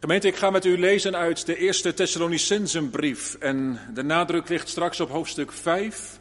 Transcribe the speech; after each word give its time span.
Gemeente, 0.00 0.28
ik 0.28 0.36
ga 0.36 0.50
met 0.50 0.64
u 0.64 0.78
lezen 0.78 1.16
uit 1.16 1.46
de 1.46 1.56
eerste 1.56 1.94
Thessalonicensenbrief. 1.94 3.34
En 3.34 3.80
de 3.94 4.02
nadruk 4.02 4.48
ligt 4.48 4.68
straks 4.68 5.00
op 5.00 5.10
hoofdstuk 5.10 5.52
5. 5.52 6.20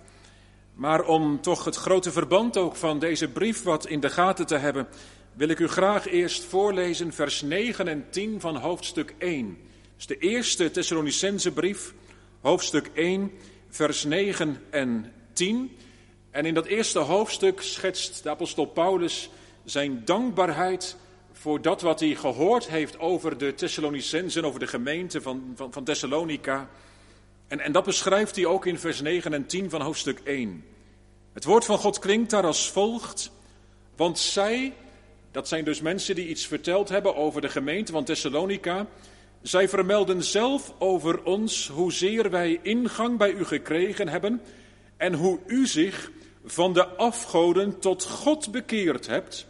Maar 0.74 1.04
om 1.04 1.42
toch 1.42 1.66
het 1.66 1.76
grote 1.76 2.12
verband 2.12 2.58
ook 2.58 2.76
van 2.76 3.00
deze 3.00 3.28
brief 3.28 3.64
wat 3.64 3.88
in 3.88 4.00
de 4.00 4.10
gaten 4.10 4.48
te 4.48 4.56
hebben, 4.56 4.88
wil 5.34 5.50
ik 5.50 5.60
u 5.60 5.68
graag 5.68 6.08
eerst 6.08 6.44
voorlezen 6.44 7.14
vers 7.14 7.42
9 7.42 7.88
en 7.88 8.06
10 8.10 8.40
van 8.40 8.56
hoofdstuk 8.56 9.16
1. 9.18 9.58
Dus 9.96 10.06
de 10.06 10.18
eerste 10.18 10.72
Thessalonicensenbrief, 10.72 11.94
hoofdstuk 12.42 12.90
1, 12.94 13.32
vers 13.70 14.04
9 14.04 14.62
en 14.70 15.14
10. 15.34 15.78
En 16.32 16.46
in 16.46 16.54
dat 16.54 16.66
eerste 16.66 17.00
hoofdstuk 17.00 17.62
schetst 17.62 18.24
de 18.24 18.30
apostel 18.30 18.66
Paulus 18.66 19.30
zijn 19.64 20.02
dankbaarheid 20.06 20.98
voor 21.40 21.62
dat 21.62 21.82
wat 21.82 22.00
hij 22.00 22.16
gehoord 22.16 22.68
heeft 22.68 23.00
over 23.00 23.38
de 23.38 23.54
Thessalonicensen, 23.54 24.46
over 24.46 24.60
de 24.60 24.68
gemeente 24.68 25.22
van, 25.22 25.54
van, 25.56 25.74
van 25.74 25.84
Thessalonica. 25.84 26.70
En, 27.48 27.60
en 27.60 27.72
dat 27.72 27.84
beschrijft 27.84 28.36
hij 28.36 28.46
ook 28.46 28.66
in 28.66 28.80
vers 28.80 29.02
9 29.02 29.34
en 29.34 29.46
10 29.46 29.70
van 29.70 29.82
hoofdstuk 29.82 30.20
1. 30.24 30.66
Het 31.34 31.44
woord 31.44 31.66
van 31.66 31.78
God 31.78 32.00
klinkt 32.00 32.30
daar 32.30 32.46
als 32.46 32.72
volgt. 32.72 33.32
Want 33.96 34.20
zij, 34.20 34.74
dat 35.32 35.48
zijn 35.48 35.64
dus 35.64 35.82
mensen 35.82 36.16
die 36.16 36.28
iets 36.28 36.48
verteld 36.48 36.90
hebben 36.90 37.16
over 37.16 37.42
de 37.42 37.50
gemeente 37.50 37.92
van 37.92 38.04
Thessalonica. 38.04 38.88
Zij 39.42 39.70
vermelden 39.70 40.24
zelf 40.24 40.74
over 40.78 41.24
ons 41.24 41.68
hoezeer 41.68 42.30
wij 42.30 42.60
ingang 42.62 43.18
bij 43.18 43.32
u 43.32 43.46
gekregen 43.46 44.08
hebben 44.08 44.42
en 44.98 45.14
hoe 45.14 45.40
u 45.46 45.68
zich 45.68 46.12
van 46.46 46.74
de 46.74 46.86
afgoden 46.88 47.80
tot 47.80 48.04
God 48.04 48.52
bekeerd 48.52 49.08
hebt 49.08 49.48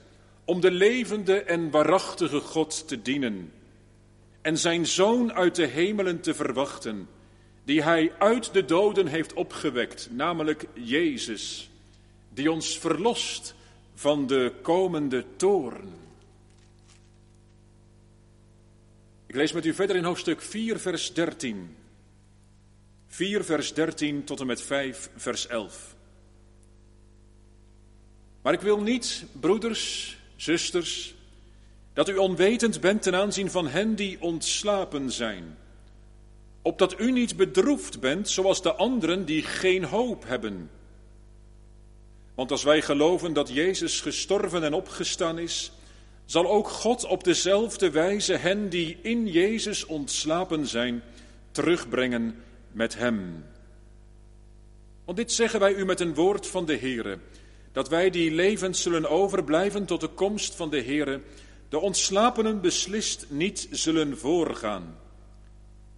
om 0.49 0.61
de 0.61 0.71
levende 0.71 1.41
en 1.43 1.69
waarachtige 1.69 2.39
God 2.39 2.87
te 2.87 3.01
dienen 3.01 3.51
en 4.41 4.57
zijn 4.57 4.87
zoon 4.87 5.33
uit 5.33 5.55
de 5.55 5.65
hemelen 5.65 6.21
te 6.21 6.33
verwachten, 6.33 7.07
die 7.63 7.83
hij 7.83 8.11
uit 8.19 8.53
de 8.53 8.65
doden 8.65 9.07
heeft 9.07 9.33
opgewekt, 9.33 10.09
namelijk 10.11 10.65
Jezus, 10.73 11.69
die 12.33 12.51
ons 12.51 12.79
verlost 12.79 13.55
van 13.93 14.27
de 14.27 14.53
komende 14.61 15.25
toorn. 15.35 15.93
Ik 19.25 19.35
lees 19.35 19.51
met 19.51 19.65
u 19.65 19.73
verder 19.73 19.95
in 19.95 20.03
hoofdstuk 20.03 20.41
4, 20.41 20.79
vers 20.79 21.13
13. 21.13 21.75
4, 23.07 23.43
vers 23.43 23.73
13 23.73 24.23
tot 24.23 24.39
en 24.39 24.47
met 24.47 24.61
5, 24.61 25.09
vers 25.15 25.47
11. 25.47 25.95
Maar 28.41 28.53
ik 28.53 28.61
wil 28.61 28.81
niet, 28.81 29.25
broeders, 29.39 30.17
zusters, 30.41 31.15
dat 31.93 32.09
u 32.09 32.17
onwetend 32.17 32.81
bent 32.81 33.01
ten 33.01 33.15
aanzien 33.15 33.51
van 33.51 33.67
hen 33.67 33.95
die 33.95 34.21
ontslapen 34.21 35.11
zijn, 35.11 35.57
opdat 36.61 36.99
u 36.99 37.11
niet 37.11 37.35
bedroefd 37.35 37.99
bent 37.99 38.29
zoals 38.29 38.61
de 38.61 38.73
anderen 38.73 39.25
die 39.25 39.43
geen 39.43 39.83
hoop 39.83 40.23
hebben. 40.27 40.69
Want 42.35 42.51
als 42.51 42.63
wij 42.63 42.81
geloven 42.81 43.33
dat 43.33 43.49
Jezus 43.49 44.01
gestorven 44.01 44.63
en 44.63 44.73
opgestaan 44.73 45.39
is, 45.39 45.71
zal 46.25 46.47
ook 46.47 46.67
God 46.67 47.05
op 47.05 47.23
dezelfde 47.23 47.89
wijze 47.89 48.33
hen 48.33 48.69
die 48.69 48.97
in 49.01 49.27
Jezus 49.27 49.85
ontslapen 49.85 50.67
zijn, 50.67 51.03
terugbrengen 51.51 52.43
met 52.71 52.95
Hem. 52.95 53.45
Want 55.05 55.17
dit 55.17 55.31
zeggen 55.31 55.59
wij 55.59 55.73
u 55.73 55.85
met 55.85 55.99
een 55.99 56.13
woord 56.13 56.47
van 56.47 56.65
de 56.65 56.77
Heere 56.77 57.19
dat 57.71 57.89
wij 57.89 58.09
die 58.09 58.31
levend 58.31 58.77
zullen 58.77 59.09
overblijven 59.09 59.85
tot 59.85 60.01
de 60.01 60.07
komst 60.07 60.55
van 60.55 60.69
de 60.69 60.81
Heere, 60.81 61.21
de 61.69 61.79
ontslapenen 61.79 62.61
beslist 62.61 63.25
niet 63.29 63.67
zullen 63.71 64.17
voorgaan. 64.17 64.97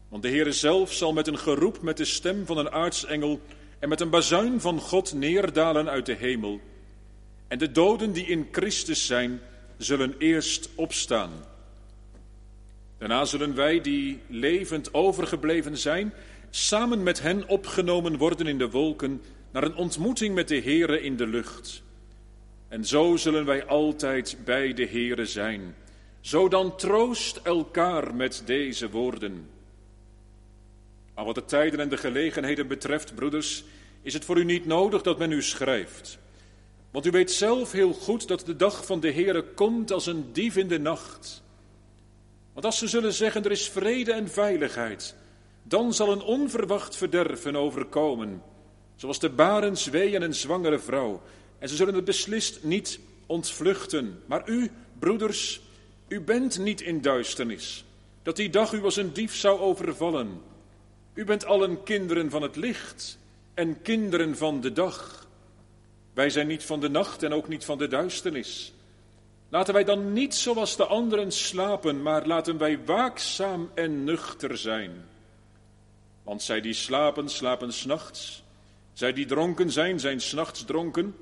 Want 0.07 0.23
de 0.23 0.29
Heere 0.29 0.51
zelf 0.51 0.93
zal 0.93 1.13
met 1.13 1.27
een 1.27 1.37
geroep 1.37 1.81
met 1.81 1.97
de 1.97 2.05
stem 2.05 2.45
van 2.45 2.57
een 2.57 2.71
aartsengel 2.71 3.39
en 3.79 3.89
met 3.89 4.01
een 4.01 4.09
bazuin 4.09 4.61
van 4.61 4.79
God 4.79 5.13
neerdalen 5.13 5.89
uit 5.89 6.05
de 6.05 6.15
hemel. 6.15 6.59
En 7.47 7.57
de 7.57 7.71
doden 7.71 8.11
die 8.11 8.25
in 8.25 8.47
Christus 8.51 9.05
zijn, 9.05 9.41
zullen 9.77 10.15
eerst 10.17 10.69
opstaan. 10.75 11.31
Daarna 12.97 13.25
zullen 13.25 13.55
wij 13.55 13.81
die 13.81 14.19
levend 14.27 14.93
overgebleven 14.93 15.77
zijn, 15.77 16.13
samen 16.49 17.03
met 17.03 17.21
hen 17.21 17.47
opgenomen 17.47 18.17
worden 18.17 18.47
in 18.47 18.57
de 18.57 18.69
wolken 18.69 19.21
naar 19.51 19.63
een 19.63 19.75
ontmoeting 19.75 20.35
met 20.35 20.47
de 20.47 20.61
Heere 20.61 21.01
in 21.01 21.17
de 21.17 21.27
lucht. 21.27 21.83
En 22.67 22.85
zo 22.85 23.15
zullen 23.15 23.45
wij 23.45 23.65
altijd 23.65 24.37
bij 24.45 24.73
de 24.73 24.85
Heere 24.85 25.25
zijn. 25.25 25.75
Zo 26.19 26.47
dan 26.47 26.77
troost 26.77 27.37
elkaar 27.37 28.15
met 28.15 28.43
deze 28.45 28.89
woorden. 28.89 29.49
Maar 31.15 31.25
wat 31.25 31.35
de 31.35 31.45
tijden 31.45 31.79
en 31.79 31.89
de 31.89 31.97
gelegenheden 31.97 32.67
betreft, 32.67 33.15
broeders, 33.15 33.63
is 34.01 34.13
het 34.13 34.25
voor 34.25 34.37
u 34.37 34.43
niet 34.43 34.65
nodig 34.65 35.01
dat 35.01 35.17
men 35.17 35.31
u 35.31 35.41
schrijft. 35.41 36.19
Want 36.91 37.05
u 37.05 37.11
weet 37.11 37.31
zelf 37.31 37.71
heel 37.71 37.93
goed 37.93 38.27
dat 38.27 38.45
de 38.45 38.55
dag 38.55 38.85
van 38.85 38.99
de 38.99 39.11
Heere 39.11 39.43
komt 39.43 39.91
als 39.91 40.05
een 40.05 40.33
dief 40.33 40.55
in 40.55 40.67
de 40.67 40.79
nacht. 40.79 41.43
Want 42.53 42.65
als 42.65 42.77
ze 42.77 42.87
zullen 42.87 43.13
zeggen 43.13 43.43
er 43.43 43.51
is 43.51 43.69
vrede 43.69 44.11
en 44.13 44.29
veiligheid, 44.29 45.15
dan 45.63 45.93
zal 45.93 46.11
een 46.11 46.21
onverwacht 46.21 46.95
verderven 46.95 47.55
overkomen 47.55 48.41
zoals 49.01 49.19
de 49.19 49.29
barens 49.29 49.85
weeën 49.85 50.21
een 50.21 50.33
zwangere 50.33 50.79
vrouw. 50.79 51.21
En 51.59 51.69
ze 51.69 51.75
zullen 51.75 51.93
het 51.93 52.05
beslist 52.05 52.63
niet 52.63 52.99
ontvluchten. 53.25 54.23
Maar 54.25 54.49
u, 54.49 54.71
broeders, 54.99 55.61
u 56.07 56.21
bent 56.21 56.59
niet 56.59 56.81
in 56.81 57.01
duisternis, 57.01 57.85
dat 58.23 58.35
die 58.35 58.49
dag 58.49 58.71
u 58.73 58.83
als 58.83 58.95
een 58.95 59.13
dief 59.13 59.35
zou 59.35 59.59
overvallen. 59.59 60.41
U 61.13 61.25
bent 61.25 61.45
allen 61.45 61.83
kinderen 61.83 62.29
van 62.29 62.41
het 62.41 62.55
licht 62.55 63.17
en 63.53 63.81
kinderen 63.81 64.37
van 64.37 64.61
de 64.61 64.71
dag. 64.71 65.27
Wij 66.13 66.29
zijn 66.29 66.47
niet 66.47 66.63
van 66.63 66.79
de 66.79 66.89
nacht 66.89 67.23
en 67.23 67.33
ook 67.33 67.47
niet 67.47 67.65
van 67.65 67.77
de 67.77 67.87
duisternis. 67.87 68.73
Laten 69.49 69.73
wij 69.73 69.83
dan 69.83 70.13
niet 70.13 70.35
zoals 70.35 70.75
de 70.75 70.85
anderen 70.85 71.31
slapen, 71.31 72.01
maar 72.01 72.27
laten 72.27 72.57
wij 72.57 72.85
waakzaam 72.85 73.71
en 73.73 74.03
nuchter 74.03 74.57
zijn. 74.57 74.91
Want 76.23 76.41
zij 76.41 76.61
die 76.61 76.73
slapen, 76.73 77.29
slapen 77.29 77.73
s'nachts. 77.73 78.43
Zij 78.93 79.13
die 79.13 79.25
dronken 79.25 79.71
zijn, 79.71 79.99
zijn 79.99 80.21
s'nachts 80.21 80.65
dronken, 80.65 81.15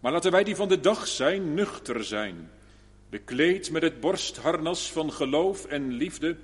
maar 0.00 0.12
laten 0.12 0.30
wij 0.30 0.44
die 0.44 0.56
van 0.56 0.68
de 0.68 0.80
dag 0.80 1.06
zijn, 1.06 1.54
nuchter 1.54 2.04
zijn, 2.04 2.50
bekleed 3.10 3.70
met 3.70 3.82
het 3.82 4.00
borstharnas 4.00 4.92
van 4.92 5.12
geloof 5.12 5.64
en 5.64 5.92
liefde 5.92 6.36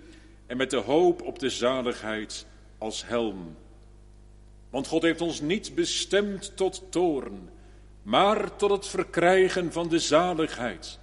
en 0.46 0.56
met 0.56 0.70
de 0.70 0.76
hoop 0.76 1.22
op 1.22 1.38
de 1.38 1.50
zaligheid 1.50 2.46
als 2.78 3.06
helm. 3.06 3.56
Want 4.70 4.86
God 4.86 5.02
heeft 5.02 5.20
ons 5.20 5.40
niet 5.40 5.74
bestemd 5.74 6.56
tot 6.56 6.82
toorn, 6.90 7.48
maar 8.02 8.56
tot 8.56 8.70
het 8.70 8.86
verkrijgen 8.86 9.72
van 9.72 9.88
de 9.88 9.98
zaligheid, 9.98 10.98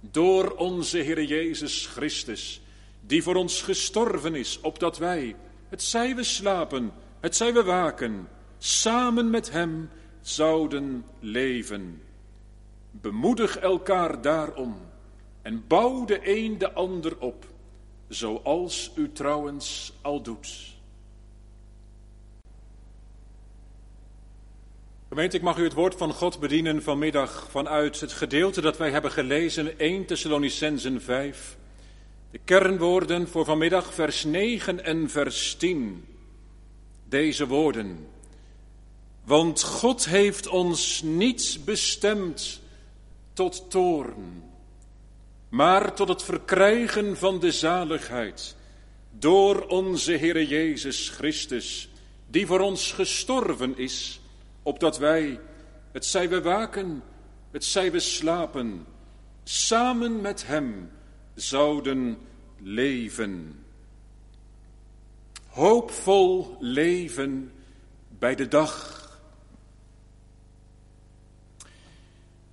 door 0.00 0.50
onze 0.50 0.98
Heer 0.98 1.22
Jezus 1.22 1.86
Christus, 1.86 2.60
die 3.00 3.22
voor 3.22 3.34
ons 3.34 3.62
gestorven 3.62 4.34
is, 4.34 4.60
opdat 4.60 4.98
wij, 4.98 5.36
het 5.68 5.82
zij 5.82 6.16
we 6.16 6.22
slapen, 6.22 6.92
het 7.20 7.36
zij 7.36 7.52
we 7.52 7.62
waken, 7.62 8.28
samen 8.64 9.30
met 9.30 9.50
Hem 9.50 9.90
zouden 10.20 11.04
leven. 11.20 12.02
Bemoedig 12.90 13.58
elkaar 13.58 14.22
daarom 14.22 14.76
en 15.42 15.64
bouw 15.66 16.04
de 16.04 16.20
een 16.22 16.58
de 16.58 16.72
ander 16.72 17.18
op, 17.18 17.46
zoals 18.08 18.92
u 18.96 19.12
trouwens 19.12 19.92
al 20.00 20.22
doet. 20.22 20.76
Gemeente, 25.08 25.36
ik 25.36 25.42
mag 25.42 25.58
u 25.58 25.64
het 25.64 25.72
woord 25.72 25.94
van 25.94 26.12
God 26.12 26.40
bedienen 26.40 26.82
vanmiddag 26.82 27.46
vanuit 27.50 28.00
het 28.00 28.12
gedeelte 28.12 28.60
dat 28.60 28.76
wij 28.76 28.90
hebben 28.90 29.10
gelezen, 29.10 29.78
1 29.78 30.06
Thessalonicensen 30.06 31.02
5. 31.02 31.56
De 32.30 32.40
kernwoorden 32.44 33.28
voor 33.28 33.44
vanmiddag, 33.44 33.94
vers 33.94 34.24
9 34.24 34.84
en 34.84 35.10
vers 35.10 35.54
10. 35.54 36.04
Deze 37.08 37.46
woorden. 37.46 38.11
Want 39.24 39.62
God 39.62 40.04
heeft 40.04 40.46
ons 40.46 41.02
niet 41.02 41.58
bestemd 41.64 42.60
tot 43.32 43.70
toorn, 43.70 44.42
maar 45.48 45.94
tot 45.94 46.08
het 46.08 46.22
verkrijgen 46.22 47.16
van 47.16 47.40
de 47.40 47.52
zaligheid 47.52 48.56
door 49.10 49.66
onze 49.66 50.12
Heere 50.12 50.46
Jezus 50.46 51.08
Christus, 51.08 51.88
die 52.26 52.46
voor 52.46 52.60
ons 52.60 52.92
gestorven 52.92 53.78
is, 53.78 54.20
opdat 54.62 54.98
wij, 54.98 55.40
het 55.92 56.04
zij 56.04 56.28
we 56.28 56.42
waken, 56.42 57.02
het 57.50 57.64
zij 57.64 57.92
we 57.92 58.00
slapen, 58.00 58.86
samen 59.44 60.20
met 60.20 60.46
Hem 60.46 60.90
zouden 61.34 62.18
leven. 62.58 63.64
Hoopvol 65.46 66.56
leven 66.60 67.52
bij 68.18 68.34
de 68.34 68.48
dag 68.48 69.01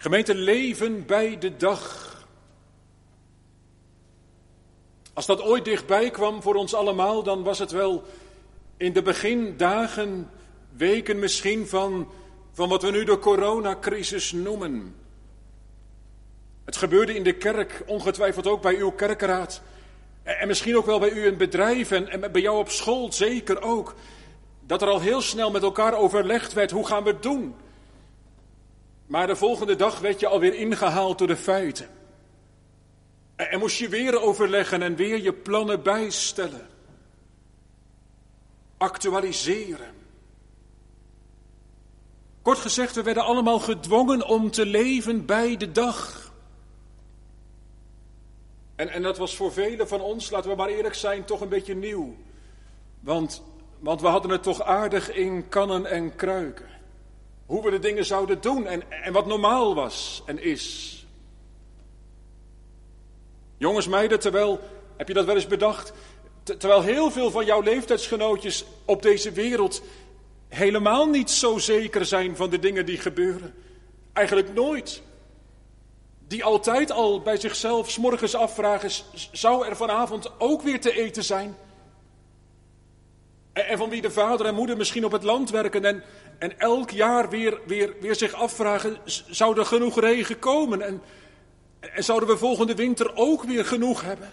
Gemeente 0.02 0.36
leven 0.36 1.06
bij 1.06 1.38
de 1.38 1.58
dag. 1.58 2.08
Als 5.14 5.26
dat 5.26 5.42
ooit 5.42 5.66
dichtbij 5.66 6.10
kwam 6.10 6.42
voor 6.42 6.56
ons 6.56 6.74
allemaal, 6.74 7.24
dan 7.24 7.44
was 7.44 7.60
het 7.60 7.72
wel 7.72 8.04
in 8.78 8.94
de 8.94 9.02
begindagen, 9.02 10.30
weken 10.78 11.20
misschien 11.20 11.68
van, 11.68 12.08
van 12.52 12.70
wat 12.70 12.82
we 12.82 12.92
nu 12.92 13.04
de 13.04 13.20
coronacrisis 13.20 14.32
noemen. 14.32 14.96
Het 16.66 16.78
gebeurde 16.78 17.16
in 17.16 17.24
de 17.24 17.38
kerk, 17.38 17.84
ongetwijfeld 17.86 18.48
ook 18.48 18.62
bij 18.62 18.76
uw 18.76 18.92
kerkraad. 18.92 19.62
En 20.24 20.48
misschien 20.48 20.78
ook 20.78 20.86
wel 20.86 21.00
bij 21.00 21.12
u 21.12 21.26
in 21.26 21.38
bedrijf 21.38 21.92
en, 21.92 22.10
en 22.10 22.32
bij 22.32 22.42
jou 22.42 22.58
op 22.58 22.70
school 22.70 23.12
zeker 23.12 23.62
ook. 23.62 23.96
Dat 24.66 24.82
er 24.82 24.88
al 24.88 25.02
heel 25.02 25.22
snel 25.22 25.52
met 25.52 25.64
elkaar 25.64 25.94
overlegd 25.94 26.54
werd, 26.54 26.72
hoe 26.72 26.88
gaan 26.88 27.04
we 27.04 27.10
het 27.10 27.24
doen? 27.24 27.56
Maar 29.10 29.28
de 29.28 29.36
volgende 29.36 29.76
dag 29.76 30.00
werd 30.00 30.20
je 30.20 30.28
alweer 30.28 30.54
ingehaald 30.54 31.18
door 31.18 31.28
de 31.28 31.38
feiten. 31.38 31.88
En 33.36 33.60
moest 33.60 33.78
je 33.78 33.90
weer 33.90 34.22
overleggen 34.22 34.82
en 34.82 34.96
weer 34.96 35.22
je 35.22 35.34
plannen 35.34 35.84
bijstellen. 35.84 36.68
Actualiseren. 38.78 39.94
Kort 42.42 42.58
gezegd, 42.58 42.96
we 42.96 43.04
werden 43.04 43.24
allemaal 43.24 43.60
gedwongen 43.60 44.28
om 44.28 44.52
te 44.52 44.66
leven 44.66 45.26
bij 45.26 45.58
de 45.58 45.72
dag. 45.72 46.32
En, 48.76 48.90
en 48.90 49.02
dat 49.02 49.18
was 49.18 49.36
voor 49.36 49.52
velen 49.52 49.88
van 49.88 50.02
ons, 50.02 50.30
laten 50.30 50.50
we 50.50 50.56
maar 50.56 50.70
eerlijk 50.70 50.96
zijn, 50.96 51.26
toch 51.26 51.42
een 51.42 51.50
beetje 51.50 51.76
nieuw. 51.76 52.16
Want, 53.00 53.44
want 53.80 54.02
we 54.02 54.08
hadden 54.08 54.32
het 54.32 54.44
toch 54.44 54.62
aardig 54.62 55.12
in 55.14 55.48
kannen 55.48 55.86
en 55.86 56.16
kruiken. 56.16 56.79
Hoe 57.50 57.64
we 57.64 57.72
de 57.72 57.80
dingen 57.80 58.06
zouden 58.06 58.42
doen 58.42 58.68
en, 58.68 58.92
en 59.04 59.14
wat 59.14 59.26
normaal 59.26 59.76
was 59.76 60.24
en 60.26 60.44
is. 60.44 60.96
Jongens, 63.58 63.88
meiden, 63.88 64.20
terwijl, 64.20 64.60
heb 64.98 65.08
je 65.08 65.14
dat 65.14 65.26
wel 65.26 65.36
eens 65.36 65.48
bedacht? 65.48 65.94
Terwijl 66.44 66.82
heel 66.82 67.12
veel 67.12 67.32
van 67.32 67.46
jouw 67.46 67.62
leeftijdsgenootjes 67.62 68.66
op 68.86 69.02
deze 69.02 69.32
wereld 69.32 69.82
helemaal 70.48 71.06
niet 71.06 71.30
zo 71.32 71.58
zeker 71.58 72.06
zijn 72.06 72.36
van 72.36 72.50
de 72.50 72.60
dingen 72.60 72.86
die 72.86 72.98
gebeuren. 72.98 73.54
Eigenlijk 74.14 74.54
nooit. 74.54 75.02
Die 76.28 76.44
altijd 76.44 76.92
al 76.92 77.22
bij 77.22 77.38
zichzelf 77.38 77.98
morgens 77.98 78.36
afvragen: 78.36 78.92
zou 79.32 79.68
er 79.68 79.76
vanavond 79.76 80.32
ook 80.40 80.62
weer 80.62 80.82
te 80.82 80.92
eten 80.92 81.24
zijn? 81.24 81.56
En 83.54 83.78
van 83.78 83.90
wie 83.90 84.02
de 84.02 84.12
vader 84.12 84.46
en 84.46 84.56
moeder 84.56 84.78
misschien 84.78 85.06
op 85.06 85.12
het 85.12 85.24
land 85.24 85.50
werken 85.50 85.86
en, 85.86 86.04
en 86.40 86.60
elk 86.60 86.90
jaar 86.90 87.30
weer, 87.30 87.60
weer, 87.66 87.96
weer 88.00 88.16
zich 88.16 88.34
afvragen: 88.34 88.98
zou 89.30 89.60
er 89.60 89.66
genoeg 89.66 90.00
regen 90.00 90.40
komen? 90.40 90.82
En, 90.82 91.02
en 91.80 92.04
zouden 92.04 92.30
we 92.30 92.38
volgende 92.38 92.76
winter 92.76 93.16
ook 93.16 93.44
weer 93.44 93.66
genoeg 93.66 94.02
hebben? 94.02 94.32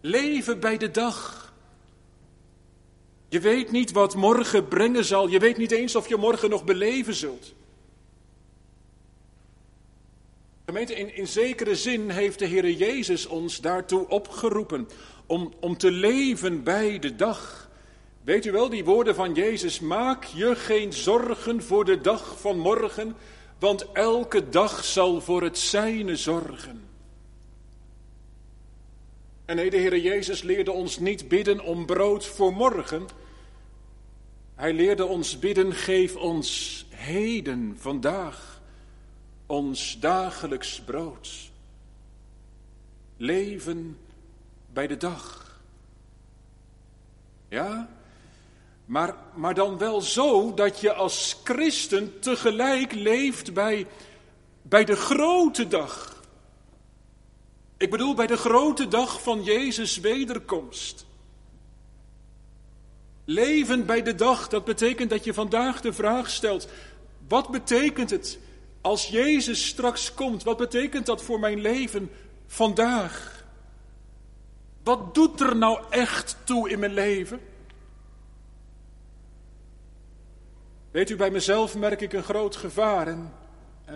Leven 0.00 0.60
bij 0.60 0.76
de 0.76 0.90
dag. 0.90 1.42
Je 3.28 3.40
weet 3.40 3.70
niet 3.70 3.92
wat 3.92 4.14
morgen 4.14 4.68
brengen 4.68 5.04
zal. 5.04 5.28
Je 5.28 5.38
weet 5.38 5.56
niet 5.56 5.70
eens 5.70 5.96
of 5.96 6.08
je 6.08 6.16
morgen 6.16 6.50
nog 6.50 6.64
beleven 6.64 7.14
zult. 7.14 7.54
Gemeente, 10.66 10.94
in, 10.94 11.16
in 11.16 11.26
zekere 11.26 11.76
zin 11.76 12.10
heeft 12.10 12.38
de 12.38 12.46
Heer 12.46 12.70
Jezus 12.70 13.26
ons 13.26 13.60
daartoe 13.60 14.08
opgeroepen. 14.08 14.88
Om, 15.26 15.52
om 15.60 15.76
te 15.76 15.90
leven 15.90 16.62
bij 16.62 16.98
de 16.98 17.16
dag. 17.16 17.63
Weet 18.24 18.44
u 18.44 18.52
wel, 18.52 18.68
die 18.68 18.84
woorden 18.84 19.14
van 19.14 19.34
Jezus. 19.34 19.80
Maak 19.80 20.24
je 20.24 20.56
geen 20.56 20.92
zorgen 20.92 21.62
voor 21.62 21.84
de 21.84 22.00
dag 22.00 22.40
van 22.40 22.58
morgen 22.58 23.16
want 23.64 23.92
elke 23.92 24.48
dag 24.48 24.84
zal 24.84 25.20
voor 25.20 25.42
het 25.42 25.58
zijne 25.58 26.16
zorgen. 26.16 26.82
En 29.44 29.56
nee, 29.56 29.70
de 29.70 29.76
Heer 29.76 29.98
Jezus 29.98 30.42
leerde 30.42 30.72
ons 30.72 30.98
niet 30.98 31.28
bidden 31.28 31.64
om 31.64 31.86
brood 31.86 32.26
voor 32.26 32.52
morgen. 32.52 33.06
Hij 34.54 34.72
leerde 34.72 35.04
ons 35.04 35.38
bidden, 35.38 35.72
geef 35.72 36.16
ons 36.16 36.86
heden, 36.90 37.76
vandaag, 37.78 38.60
ons 39.46 40.00
dagelijks 40.00 40.80
brood. 40.80 41.50
Leven 43.16 43.98
bij 44.72 44.86
de 44.86 44.96
dag. 44.96 45.58
Ja, 47.48 47.88
maar, 48.84 49.14
maar 49.34 49.54
dan 49.54 49.78
wel 49.78 50.00
zo 50.00 50.54
dat 50.54 50.80
je 50.80 50.92
als 50.92 51.40
christen 51.44 52.20
tegelijk 52.20 52.92
leeft 52.92 53.54
bij, 53.54 53.86
bij 54.62 54.84
de 54.84 54.96
grote 54.96 55.68
dag. 55.68 56.22
Ik 57.76 57.90
bedoel 57.90 58.14
bij 58.14 58.26
de 58.26 58.36
grote 58.36 58.88
dag 58.88 59.22
van 59.22 59.42
Jezus' 59.42 59.98
wederkomst. 59.98 61.06
Leven 63.24 63.86
bij 63.86 64.02
de 64.02 64.14
dag, 64.14 64.48
dat 64.48 64.64
betekent 64.64 65.10
dat 65.10 65.24
je 65.24 65.34
vandaag 65.34 65.80
de 65.80 65.92
vraag 65.92 66.30
stelt: 66.30 66.68
wat 67.28 67.50
betekent 67.50 68.10
het 68.10 68.38
als 68.80 69.08
Jezus 69.08 69.66
straks 69.66 70.14
komt? 70.14 70.42
Wat 70.42 70.56
betekent 70.56 71.06
dat 71.06 71.22
voor 71.22 71.40
mijn 71.40 71.60
leven 71.60 72.10
vandaag? 72.46 73.44
Wat 74.82 75.14
doet 75.14 75.40
er 75.40 75.56
nou 75.56 75.82
echt 75.90 76.36
toe 76.44 76.70
in 76.70 76.78
mijn 76.78 76.94
leven? 76.94 77.40
Weet 80.94 81.10
u, 81.10 81.16
bij 81.16 81.30
mezelf 81.30 81.76
merk 81.76 82.00
ik 82.00 82.12
een 82.12 82.22
groot 82.22 82.56
gevaar 82.56 83.06
en, 83.06 83.32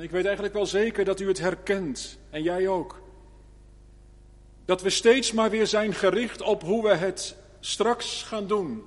ik 0.01 0.11
weet 0.11 0.25
eigenlijk 0.25 0.55
wel 0.55 0.67
zeker 0.67 1.05
dat 1.05 1.21
u 1.21 1.29
het 1.29 1.39
herkent 1.39 2.19
en 2.31 2.43
jij 2.43 2.69
ook. 2.69 3.01
Dat 4.65 4.83
we 4.83 4.91
steeds 4.91 5.33
maar 5.33 5.51
weer 5.51 5.67
zijn 5.67 5.95
gericht 5.95 6.43
op 6.43 6.63
hoe 6.63 6.83
we 6.83 6.95
het 6.95 7.37
straks 7.61 8.23
gaan 8.23 8.47
doen. 8.47 8.85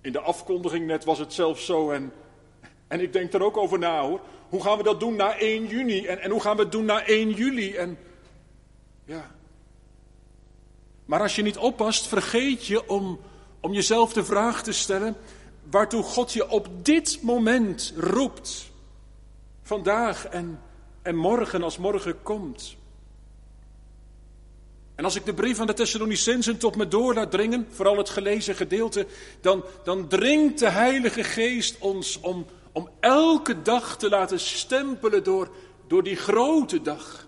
In 0.00 0.12
de 0.12 0.20
afkondiging 0.20 0.86
net 0.86 1.04
was 1.04 1.18
het 1.18 1.32
zelfs 1.32 1.64
zo 1.64 1.90
en, 1.90 2.12
en 2.86 3.00
ik 3.00 3.12
denk 3.12 3.32
er 3.32 3.42
ook 3.42 3.56
over 3.56 3.78
na 3.78 4.02
hoor. 4.02 4.20
Hoe 4.48 4.62
gaan 4.62 4.76
we 4.76 4.82
dat 4.82 5.00
doen 5.00 5.16
na 5.16 5.38
1 5.38 5.66
juni 5.66 6.06
en, 6.06 6.18
en 6.18 6.30
hoe 6.30 6.40
gaan 6.40 6.56
we 6.56 6.62
het 6.62 6.72
doen 6.72 6.84
na 6.84 7.06
1 7.06 7.30
juli? 7.30 7.74
En, 7.74 7.98
ja. 9.04 9.30
Maar 11.04 11.20
als 11.20 11.36
je 11.36 11.42
niet 11.42 11.58
oppast, 11.58 12.06
vergeet 12.06 12.66
je 12.66 12.88
om, 12.88 13.20
om 13.60 13.72
jezelf 13.72 14.12
de 14.12 14.24
vraag 14.24 14.62
te 14.62 14.72
stellen: 14.72 15.16
waartoe 15.70 16.02
God 16.02 16.32
je 16.32 16.48
op 16.48 16.84
dit 16.84 17.22
moment 17.22 17.92
roept. 17.96 18.70
Vandaag 19.62 20.26
en, 20.26 20.60
en 21.02 21.16
morgen 21.16 21.62
als 21.62 21.78
morgen 21.78 22.22
komt. 22.22 22.76
En 24.94 25.04
als 25.04 25.16
ik 25.16 25.24
de 25.24 25.34
brief 25.34 25.60
aan 25.60 25.66
de 25.66 25.72
Thessalonicensen 25.72 26.58
tot 26.58 26.76
me 26.76 26.88
door 26.88 27.14
laat 27.14 27.30
dringen, 27.30 27.66
vooral 27.70 27.96
het 27.96 28.08
gelezen 28.08 28.54
gedeelte, 28.54 29.06
dan, 29.40 29.64
dan 29.84 30.08
dringt 30.08 30.58
de 30.58 30.68
Heilige 30.68 31.24
Geest 31.24 31.78
ons 31.78 32.20
om, 32.20 32.46
om 32.72 32.88
elke 33.00 33.62
dag 33.62 33.98
te 33.98 34.08
laten 34.08 34.40
stempelen 34.40 35.24
door, 35.24 35.50
door 35.86 36.02
die 36.02 36.16
grote 36.16 36.82
dag. 36.82 37.26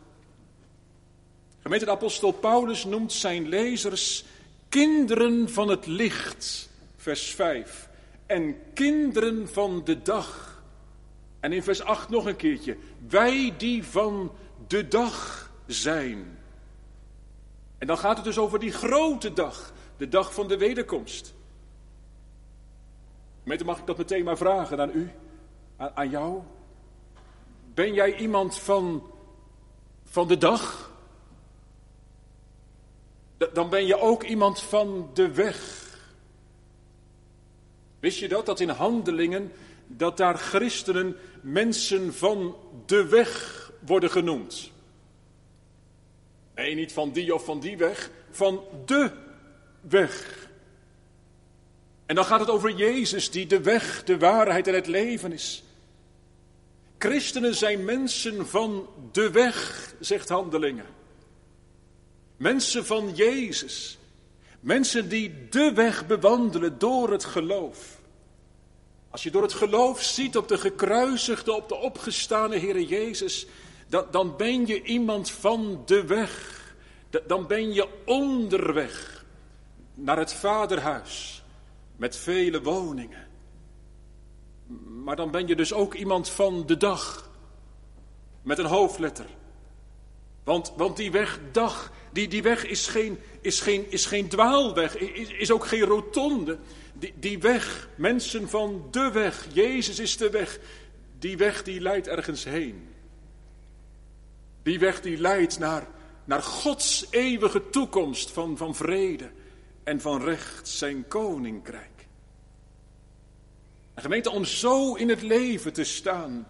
Gemeente 1.63 1.85
de 1.85 1.91
apostel 1.91 2.33
Paulus 2.33 2.85
noemt 2.85 3.13
zijn 3.13 3.49
lezers 3.49 4.25
kinderen 4.69 5.51
van 5.51 5.69
het 5.69 5.87
licht, 5.87 6.69
vers 6.97 7.35
5 7.35 7.90
en 8.31 8.73
kinderen 8.75 9.49
van 9.49 9.85
de 9.85 10.03
dag. 10.03 10.63
En 11.41 11.53
in 11.53 11.63
vers 11.63 11.83
8 11.83 12.09
nog 12.09 12.27
een 12.27 12.37
keertje. 12.37 12.77
Wij 13.09 13.55
die 13.57 13.85
van 13.85 14.33
de 14.67 14.89
dag 14.89 15.51
zijn. 15.67 16.39
En 17.79 17.87
dan 17.87 17.99
gaat 17.99 18.17
het 18.17 18.25
dus 18.25 18.39
over 18.39 18.59
die 18.59 18.73
grote 18.73 19.33
dag. 19.33 19.73
De 19.97 20.09
dag 20.09 20.35
van 20.35 20.49
de 20.49 20.59
wederkomst. 20.59 21.35
Meten 23.43 23.67
mag 23.67 23.79
ik 23.79 23.87
dat 23.87 23.99
meteen 23.99 24.25
maar 24.25 24.37
vragen 24.37 24.81
aan 24.81 24.91
u, 24.95 25.11
aan, 25.77 25.91
aan 25.95 26.11
jou. 26.11 26.43
Ben 27.75 27.95
jij 27.95 28.17
iemand 28.17 28.59
van, 28.59 29.03
van 30.05 30.29
de 30.29 30.39
dag? 30.39 30.93
Dan 33.53 33.71
ben 33.71 33.87
je 33.87 34.01
ook 34.01 34.23
iemand 34.23 34.61
van 34.61 35.11
de 35.15 35.35
weg. 35.35 35.80
Wist 38.01 38.19
je 38.19 38.29
dat? 38.29 38.47
Dat 38.47 38.61
in 38.61 38.69
handelingen, 38.69 39.53
dat 39.87 40.17
daar 40.17 40.39
christenen 40.39 41.17
mensen 41.41 42.15
van 42.15 42.57
de 42.87 43.07
weg 43.07 43.59
worden 43.87 44.11
genoemd. 44.11 44.71
Nee, 46.55 46.75
niet 46.75 46.93
van 46.93 47.13
die 47.13 47.35
of 47.35 47.45
van 47.45 47.61
die 47.61 47.77
weg, 47.77 48.11
van 48.31 48.65
de 48.85 49.11
weg. 49.81 50.49
En 52.07 52.15
dan 52.15 52.25
gaat 52.25 52.41
het 52.41 52.51
over 52.51 52.71
Jezus, 52.71 53.31
die 53.31 53.47
de 53.47 53.61
weg, 53.61 54.05
de 54.05 54.19
waarheid 54.19 54.67
en 54.67 54.75
het 54.75 54.87
leven 54.87 55.33
is. 55.33 55.63
Christenen 56.99 57.55
zijn 57.55 57.85
mensen 57.85 58.47
van 58.47 58.89
de 59.13 59.31
weg, 59.31 59.89
zegt 60.01 60.29
Handelingen. 60.29 60.87
Mensen 62.37 62.87
van 62.87 63.15
Jezus. 63.15 63.99
Mensen 64.61 65.09
die 65.09 65.49
de 65.49 65.73
weg 65.73 66.07
bewandelen 66.07 66.79
door 66.79 67.11
het 67.11 67.25
geloof. 67.25 67.99
Als 69.11 69.23
je 69.23 69.31
door 69.31 69.43
het 69.43 69.53
geloof 69.53 70.03
ziet 70.03 70.37
op 70.37 70.49
de 70.49 70.59
gekruisigde, 70.59 71.53
op 71.53 71.69
de 71.69 71.77
opgestane 71.77 72.57
Heer 72.57 72.81
Jezus, 72.81 73.47
dan, 73.89 74.05
dan 74.11 74.37
ben 74.37 74.67
je 74.67 74.83
iemand 74.83 75.31
van 75.31 75.83
de 75.87 76.07
weg. 76.07 76.59
dan 77.27 77.47
ben 77.47 77.73
je 77.73 77.89
onderweg 78.05 79.25
naar 79.95 80.19
het 80.19 80.33
vaderhuis 80.33 81.43
met 81.97 82.17
vele 82.17 82.63
woningen. 82.63 83.29
Maar 84.87 85.17
dan 85.17 85.31
ben 85.31 85.47
je 85.47 85.57
dus 85.57 85.73
ook 85.73 85.95
iemand 85.95 86.29
van 86.29 86.67
de 86.67 86.77
dag 86.77 87.31
met 88.43 88.59
een 88.59 88.67
hoofdletter. 88.67 89.27
Want, 90.45 90.73
want 90.77 90.97
die 90.97 91.11
weg, 91.11 91.41
dag, 91.53 91.93
die, 92.13 92.29
die 92.29 92.43
weg 92.43 92.67
is 92.67 92.87
geen, 92.87 93.19
is, 93.41 93.61
geen, 93.61 93.91
is 93.91 94.07
geen 94.07 94.29
dwaalweg, 94.29 94.97
is, 94.97 95.29
is 95.29 95.51
ook 95.51 95.67
geen 95.67 95.85
rotonde. 95.85 96.59
Die, 96.93 97.15
die 97.17 97.39
weg, 97.39 97.89
mensen 97.97 98.49
van 98.49 98.89
de 98.91 99.11
weg, 99.11 99.47
Jezus 99.53 99.99
is 99.99 100.17
de 100.17 100.31
weg, 100.31 100.59
die 101.19 101.37
weg 101.37 101.63
die 101.63 101.81
leidt 101.81 102.09
ergens 102.09 102.45
heen. 102.45 102.89
Die 104.63 104.79
weg 104.79 105.01
die 105.01 105.19
leidt 105.19 105.59
naar, 105.59 105.87
naar 106.25 106.43
Gods 106.43 107.07
eeuwige 107.11 107.71
toekomst 107.71 108.31
van, 108.31 108.57
van 108.57 108.75
vrede 108.75 109.31
en 109.85 110.01
van 110.01 110.23
recht, 110.23 110.69
zijn 110.69 111.09
koninkrijk. 111.09 111.89
En 113.95 114.03
gemeente, 114.03 114.31
om 114.31 114.45
zo 114.45 114.95
in 114.95 115.09
het 115.09 115.23
leven 115.23 115.73
te 115.73 115.85
staan, 115.85 116.47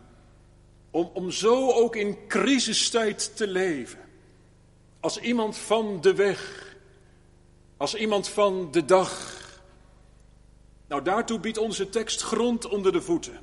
om, 0.91 1.11
om 1.15 1.31
zo 1.31 1.71
ook 1.71 1.97
in 1.97 2.17
crisistijd 2.29 3.37
te 3.37 3.47
leven, 3.47 4.10
als 5.01 5.21
iemand 5.21 5.57
van 5.57 6.01
de 6.01 6.15
weg, 6.15 6.75
als 7.77 7.95
iemand 7.95 8.29
van 8.29 8.71
de 8.71 8.85
dag. 8.85 9.39
Nou, 10.89 11.03
daartoe 11.03 11.41
biedt 11.41 11.59
onze 11.59 11.89
tekst 11.89 12.23
grond 12.23 12.67
onder 12.67 12.93
de 12.93 13.01
voeten. 13.01 13.41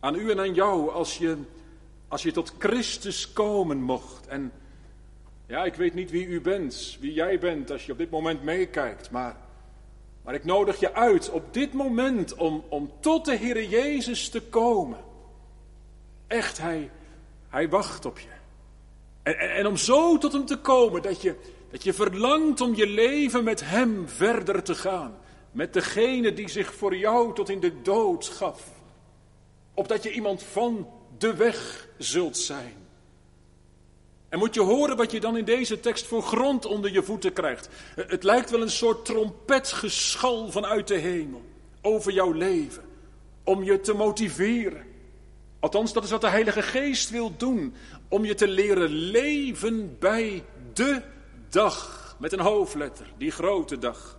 Aan 0.00 0.14
u 0.14 0.30
en 0.30 0.38
aan 0.38 0.54
jou, 0.54 0.90
als 0.90 1.18
je, 1.18 1.36
als 2.08 2.22
je 2.22 2.32
tot 2.32 2.54
Christus 2.58 3.32
komen 3.32 3.82
mocht. 3.82 4.26
En 4.26 4.52
ja, 5.46 5.64
ik 5.64 5.74
weet 5.74 5.94
niet 5.94 6.10
wie 6.10 6.26
u 6.26 6.40
bent, 6.40 6.96
wie 7.00 7.12
jij 7.12 7.38
bent 7.38 7.70
als 7.70 7.86
je 7.86 7.92
op 7.92 7.98
dit 7.98 8.10
moment 8.10 8.42
meekijkt, 8.42 9.10
maar, 9.10 9.36
maar 10.22 10.34
ik 10.34 10.44
nodig 10.44 10.80
je 10.80 10.94
uit 10.94 11.30
op 11.30 11.54
dit 11.54 11.72
moment 11.72 12.34
om, 12.34 12.64
om 12.68 12.92
tot 13.00 13.24
de 13.24 13.36
Heer 13.36 13.64
Jezus 13.64 14.28
te 14.28 14.42
komen. 14.42 14.98
Echt, 16.26 16.58
hij, 16.58 16.90
hij 17.48 17.68
wacht 17.68 18.04
op 18.04 18.18
je. 18.18 18.37
En, 19.22 19.38
en, 19.38 19.66
om 19.66 19.76
zo 19.76 20.18
tot 20.18 20.32
hem 20.32 20.46
te 20.46 20.56
komen 20.56 21.02
dat 21.02 21.22
je, 21.22 21.34
dat 21.70 21.82
je 21.82 21.92
verlangt 21.92 22.60
om 22.60 22.74
je 22.74 22.86
leven 22.86 23.44
met 23.44 23.60
hem 23.64 24.08
verder 24.08 24.62
te 24.62 24.74
gaan. 24.74 25.18
Met 25.52 25.72
degene 25.72 26.32
die 26.32 26.48
zich 26.48 26.74
voor 26.74 26.96
jou 26.96 27.34
tot 27.34 27.48
in 27.48 27.60
de 27.60 27.82
dood 27.82 28.26
gaf. 28.26 28.62
Opdat 29.74 30.02
je 30.02 30.12
iemand 30.12 30.42
van 30.42 30.88
de 31.18 31.34
weg 31.34 31.88
zult 31.98 32.36
zijn. 32.36 32.86
En 34.28 34.38
moet 34.38 34.54
je 34.54 34.60
horen 34.60 34.96
wat 34.96 35.10
je 35.10 35.20
dan 35.20 35.36
in 35.36 35.44
deze 35.44 35.80
tekst 35.80 36.06
voor 36.06 36.22
grond 36.22 36.64
onder 36.64 36.92
je 36.92 37.02
voeten 37.02 37.32
krijgt. 37.32 37.68
Het 37.94 38.22
lijkt 38.22 38.50
wel 38.50 38.62
een 38.62 38.70
soort 38.70 39.04
trompetgeschal 39.04 40.50
vanuit 40.50 40.88
de 40.88 40.96
hemel 40.96 41.42
over 41.82 42.12
jouw 42.12 42.32
leven. 42.32 42.82
Om 43.44 43.64
je 43.64 43.80
te 43.80 43.92
motiveren. 43.92 44.86
Althans, 45.60 45.92
dat 45.92 46.04
is 46.04 46.10
wat 46.10 46.20
de 46.20 46.28
Heilige 46.28 46.62
Geest 46.62 47.10
wil 47.10 47.36
doen. 47.36 47.74
Om 48.08 48.24
je 48.24 48.34
te 48.34 48.48
leren 48.48 48.90
leven 48.90 49.96
bij 49.98 50.44
de 50.72 51.02
dag. 51.48 52.16
Met 52.18 52.32
een 52.32 52.40
hoofdletter, 52.40 53.12
die 53.18 53.30
grote 53.30 53.78
dag. 53.78 54.18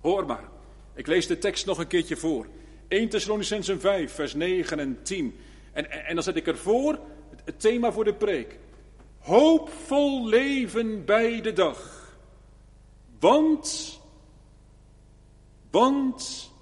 Hoor 0.00 0.26
maar, 0.26 0.48
ik 0.94 1.06
lees 1.06 1.26
de 1.26 1.38
tekst 1.38 1.66
nog 1.66 1.78
een 1.78 1.86
keertje 1.86 2.16
voor. 2.16 2.46
1 2.88 3.08
Thessalonicenzen 3.08 3.80
5, 3.80 4.12
vers 4.12 4.34
9 4.34 4.78
en 4.78 5.02
10. 5.02 5.36
En, 5.72 6.06
en 6.06 6.14
dan 6.14 6.24
zet 6.24 6.36
ik 6.36 6.46
ervoor 6.46 6.98
het 7.44 7.60
thema 7.60 7.92
voor 7.92 8.04
de 8.04 8.14
preek. 8.14 8.58
Hoopvol 9.18 10.26
leven 10.26 11.04
bij 11.04 11.40
de 11.40 11.52
dag. 11.52 12.08
Want, 13.20 14.00
want 15.70 16.52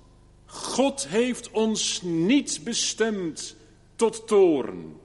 God 0.46 1.08
heeft 1.08 1.50
ons 1.50 2.02
niet 2.02 2.60
bestemd 2.64 3.56
tot 3.96 4.26
toren, 4.26 5.00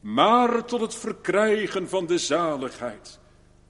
maar 0.00 0.64
tot 0.64 0.80
het 0.80 0.94
verkrijgen 0.94 1.88
van 1.88 2.06
de 2.06 2.18
zaligheid. 2.18 3.18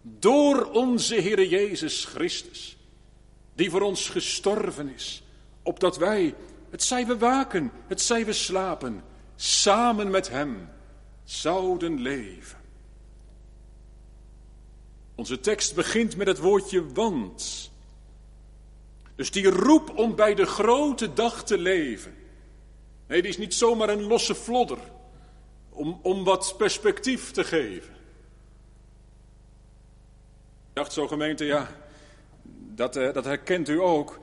Door 0.02 0.64
onze 0.64 1.14
Heer 1.14 1.44
Jezus 1.44 2.04
Christus, 2.04 2.76
die 3.54 3.70
voor 3.70 3.80
ons 3.80 4.08
gestorven 4.08 4.94
is, 4.94 5.22
opdat 5.62 5.96
wij, 5.96 6.34
het 6.70 6.82
zij 6.82 7.06
we 7.06 7.18
waken, 7.18 7.72
het 7.86 8.00
zij 8.00 8.24
we 8.24 8.32
slapen, 8.32 9.02
samen 9.36 10.10
met 10.10 10.28
Hem 10.28 10.68
zouden 11.24 12.00
leven. 12.00 12.58
Onze 15.14 15.40
tekst 15.40 15.74
begint 15.74 16.16
met 16.16 16.26
het 16.26 16.38
woordje 16.38 16.92
want. 16.92 17.70
Dus 19.14 19.30
die 19.30 19.50
roep 19.50 19.98
om 19.98 20.14
bij 20.14 20.34
de 20.34 20.46
grote 20.46 21.12
dag 21.12 21.44
te 21.44 21.58
leven. 21.58 22.14
Nee, 23.06 23.22
die 23.22 23.30
is 23.30 23.38
niet 23.38 23.54
zomaar 23.54 23.88
een 23.88 24.02
losse 24.02 24.34
flodder 24.34 24.78
om, 25.80 25.98
om 26.02 26.24
wat 26.24 26.54
perspectief 26.56 27.30
te 27.30 27.44
geven. 27.44 27.94
Ik 30.68 30.76
dacht 30.76 30.92
zo 30.92 31.06
gemeente, 31.06 31.44
ja, 31.44 31.68
dat, 32.74 32.96
uh, 32.96 33.12
dat 33.12 33.24
herkent 33.24 33.68
u 33.68 33.80
ook. 33.80 34.18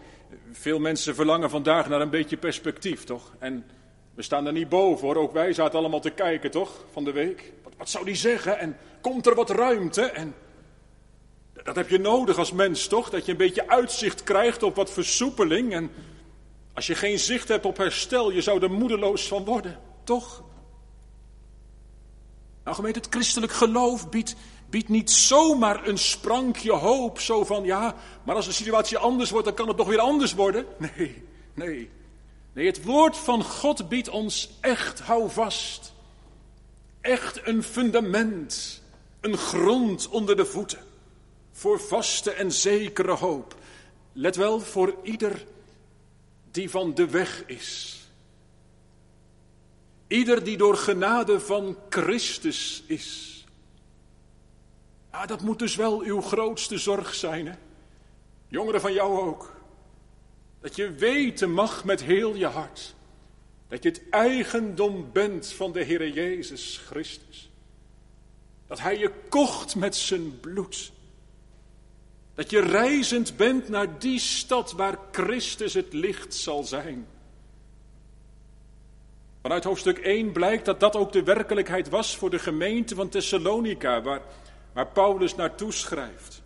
Veel 0.52 0.80
mensen 0.80 1.16
verlangen 1.16 1.50
vandaag 1.50 1.90
naar 1.90 2.02
een 2.02 2.10
beetje 2.10 2.38
perspectief, 2.38 3.04
toch? 3.04 3.34
En 3.40 3.66
we 4.14 4.22
staan 4.22 4.46
er 4.46 4.52
niet 4.52 4.70
boven 4.70 5.08
hoor, 5.08 5.16
ook 5.16 5.34
wij 5.34 5.54
zaten 5.54 5.80
allemaal 5.80 6.00
te 6.00 6.10
kijken, 6.10 6.52
toch, 6.52 6.86
van 6.92 7.04
de 7.04 7.12
week. 7.12 7.54
Wat, 7.64 7.74
wat 7.78 7.90
zou 7.90 8.06
die 8.06 8.16
zeggen? 8.16 8.60
En 8.60 8.78
komt 9.02 9.26
er 9.26 9.36
wat 9.36 9.50
ruimte? 9.50 10.02
En 10.02 10.36
dat 11.64 11.76
heb 11.76 11.90
je 11.90 12.00
nodig 12.00 12.38
als 12.38 12.52
mens, 12.52 12.88
toch? 12.88 13.10
Dat 13.10 13.26
je 13.26 13.32
een 13.32 13.38
beetje 13.38 13.70
uitzicht 13.70 14.24
krijgt 14.24 14.64
op 14.64 14.76
wat 14.76 14.92
versoepeling. 14.92 15.74
En 15.74 15.92
als 16.74 16.88
je 16.88 16.96
geen 16.96 17.20
zicht 17.20 17.48
hebt 17.48 17.66
op 17.66 17.78
herstel, 17.78 18.32
je 18.32 18.42
zou 18.42 18.62
er 18.62 18.72
moedeloos 18.72 19.28
van 19.28 19.46
worden, 19.46 19.80
toch? 20.04 20.46
Nou, 22.68 22.80
gemeente, 22.80 23.00
het 23.00 23.14
christelijk 23.14 23.52
geloof 23.52 24.10
biedt, 24.10 24.36
biedt 24.70 24.90
niet 24.90 25.12
zomaar 25.12 25.88
een 25.88 25.98
sprankje 25.98 26.72
hoop. 26.72 27.20
Zo 27.20 27.44
van, 27.44 27.64
ja, 27.64 27.96
maar 28.24 28.36
als 28.36 28.46
de 28.46 28.52
situatie 28.52 28.98
anders 28.98 29.30
wordt, 29.30 29.46
dan 29.46 29.56
kan 29.56 29.68
het 29.68 29.78
toch 29.78 29.88
weer 29.88 30.00
anders 30.00 30.34
worden. 30.34 30.66
Nee, 30.96 31.24
nee. 31.54 31.90
Nee, 32.54 32.66
het 32.66 32.84
woord 32.84 33.18
van 33.18 33.44
God 33.44 33.90
biedt 33.90 34.10
ons 34.10 34.58
echt 34.62 35.00
houvast. 35.00 35.94
Echt 37.02 37.48
een 37.48 37.64
fundament, 37.64 38.82
een 39.22 39.38
grond 39.38 40.08
onder 40.10 40.36
de 40.36 40.46
voeten 40.46 40.80
voor 41.52 41.80
vaste 41.80 42.32
en 42.32 42.52
zekere 42.52 43.12
hoop. 43.12 43.56
Let 44.14 44.36
wel, 44.36 44.60
voor 44.60 44.96
ieder 45.04 45.46
die 46.52 46.70
van 46.70 46.94
de 46.94 47.10
weg 47.10 47.44
is. 47.46 47.97
Ieder 50.08 50.44
die 50.44 50.58
door 50.58 50.78
genade 50.78 51.40
van 51.40 51.78
Christus 51.90 52.84
is. 52.86 53.46
Dat 55.26 55.42
moet 55.42 55.60
dus 55.60 55.76
wel 55.76 56.02
uw 56.02 56.22
grootste 56.22 56.78
zorg 56.78 57.14
zijn, 57.14 57.48
hè? 57.48 57.54
Jongeren 58.48 58.82
van 58.82 58.94
jou 58.94 59.20
ook. 59.20 59.56
Dat 60.62 60.76
je 60.76 60.92
weten 60.92 61.52
mag 61.52 61.84
met 61.84 62.04
heel 62.04 62.36
je 62.36 62.46
hart. 62.46 62.96
Dat 63.68 63.84
je 63.84 63.90
het 63.90 64.10
eigendom 64.10 65.10
bent 65.12 65.48
van 65.48 65.72
de 65.72 65.84
Heer 65.84 66.10
Jezus 66.10 66.82
Christus. 66.86 67.50
Dat 68.68 68.80
Hij 68.80 68.98
je 68.98 69.12
kocht 69.30 69.76
met 69.76 69.96
zijn 69.96 70.40
bloed. 70.40 70.92
Dat 72.36 72.50
je 72.50 72.60
reizend 72.60 73.38
bent 73.38 73.70
naar 73.70 74.00
die 74.00 74.20
stad 74.20 74.72
waar 74.72 74.98
Christus 75.12 75.74
het 75.74 75.94
licht 75.94 76.34
zal 76.34 76.64
zijn. 76.64 77.08
Vanuit 79.48 79.66
hoofdstuk 79.66 79.98
1 79.98 80.32
blijkt 80.32 80.66
dat 80.66 80.80
dat 80.80 80.96
ook 80.96 81.12
de 81.12 81.24
werkelijkheid 81.24 81.90
was 81.90 82.16
voor 82.16 82.30
de 82.30 82.40
gemeente 82.40 82.96
van 82.96 83.10
Thessalonica, 83.10 84.02
waar, 84.02 84.22
waar 84.74 84.88
Paulus 84.88 85.36
naartoe 85.36 85.72
schrijft. 85.72 86.42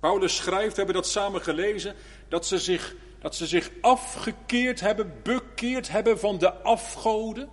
Paulus 0.00 0.36
schrijft, 0.36 0.70
we 0.70 0.76
hebben 0.76 0.94
dat 0.94 1.06
samen 1.06 1.40
gelezen, 1.40 1.94
dat 2.28 2.46
ze, 2.46 2.58
zich, 2.58 2.94
dat 3.20 3.34
ze 3.34 3.46
zich 3.46 3.70
afgekeerd 3.80 4.80
hebben, 4.80 5.20
bekeerd 5.22 5.88
hebben 5.88 6.18
van 6.18 6.38
de 6.38 6.52
afgoden, 6.52 7.48